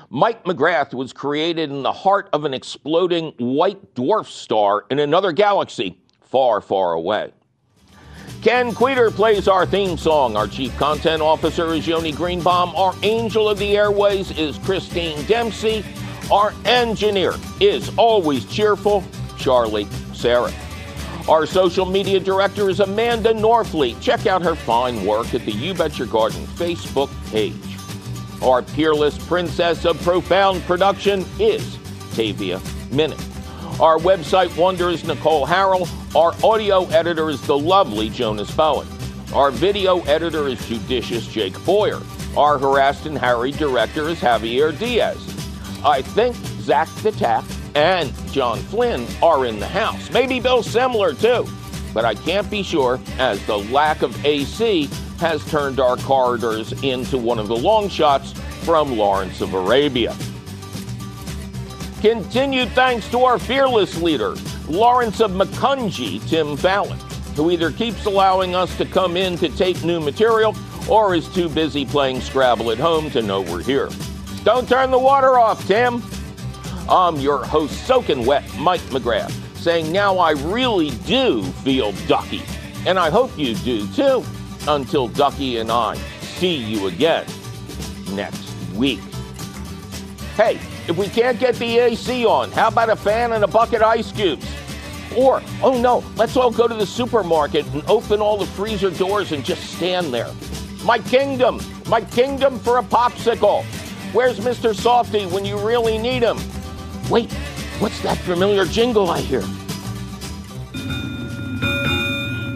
[0.08, 5.30] Mike McGrath was created in the heart of an exploding white dwarf star in another
[5.30, 7.32] galaxy far, far away.
[8.42, 10.36] Ken Queter plays our theme song.
[10.36, 12.74] Our chief content officer is Yoni Greenbaum.
[12.74, 15.84] Our angel of the airways is Christine Dempsey.
[16.32, 19.04] Our engineer is always cheerful,
[19.38, 20.52] Charlie Sarah.
[21.30, 24.02] Our social media director is Amanda Norfleet.
[24.02, 27.54] Check out her fine work at the You Bet Your Garden Facebook page.
[28.42, 31.78] Our peerless princess of profound production is
[32.14, 32.60] Tavia
[32.90, 33.24] Minute.
[33.78, 35.88] Our website wonder is Nicole Harrell.
[36.16, 38.88] Our audio editor is the lovely Jonas Bowen.
[39.32, 42.00] Our video editor is judicious Jake Boyer.
[42.36, 45.24] Our harassed and harried director is Javier Diaz.
[45.84, 47.44] I think Zach the Tap
[47.74, 50.10] and John Flynn are in the house.
[50.10, 51.50] Maybe Bill Semler too.
[51.92, 57.18] But I can't be sure as the lack of AC has turned our corridors into
[57.18, 58.32] one of the long shots
[58.64, 60.14] from Lawrence of Arabia.
[62.00, 64.34] Continued thanks to our fearless leader,
[64.68, 66.98] Lawrence of Macungie, Tim Fallon,
[67.34, 70.56] who either keeps allowing us to come in to take new material
[70.88, 73.90] or is too busy playing Scrabble at home to know we're here.
[74.44, 76.02] Don't turn the water off, Tim.
[76.88, 82.42] I'm your host, soaking wet, Mike McGrath, saying now I really do feel ducky.
[82.86, 84.24] And I hope you do too,
[84.66, 87.26] until Ducky and I see you again
[88.12, 89.00] next week.
[90.36, 90.58] Hey,
[90.88, 93.88] if we can't get the AC on, how about a fan and a bucket of
[93.88, 94.46] ice cubes?
[95.16, 99.32] Or, oh no, let's all go to the supermarket and open all the freezer doors
[99.32, 100.30] and just stand there.
[100.84, 103.64] My kingdom, my kingdom for a popsicle.
[104.12, 104.74] Where's Mr.
[104.74, 106.38] Softee when you really need him?
[107.10, 107.32] Wait,
[107.80, 109.40] what's that familiar jingle I hear?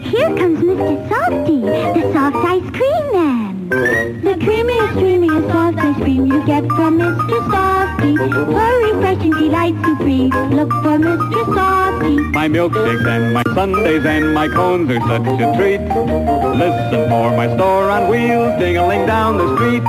[0.05, 1.09] Here comes Mr.
[1.09, 3.64] Softee, the soft ice cream man.
[3.71, 7.39] The creamy, creamy sausage cream you get from Mr.
[7.49, 8.19] Softee.
[8.53, 10.29] for refreshing delight supreme.
[10.51, 11.45] Look for Mr.
[11.57, 12.33] Softee.
[12.35, 15.81] My milkshakes and my sundaes and my cones are such a treat.
[15.81, 19.83] Listen for my store on wheels ding-a-ling down the street.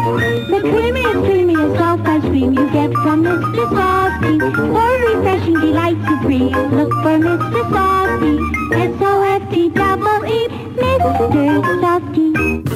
[0.53, 3.65] The creamy, creamy sausage cream you get from Mr.
[3.75, 4.39] Softee.
[4.55, 6.55] for refreshing delight supreme.
[6.71, 7.61] Look for Mr.
[7.75, 8.39] Softee.
[8.71, 10.47] S-O-F-T-double-E,
[10.79, 11.61] Mr.
[11.81, 12.74] Softee.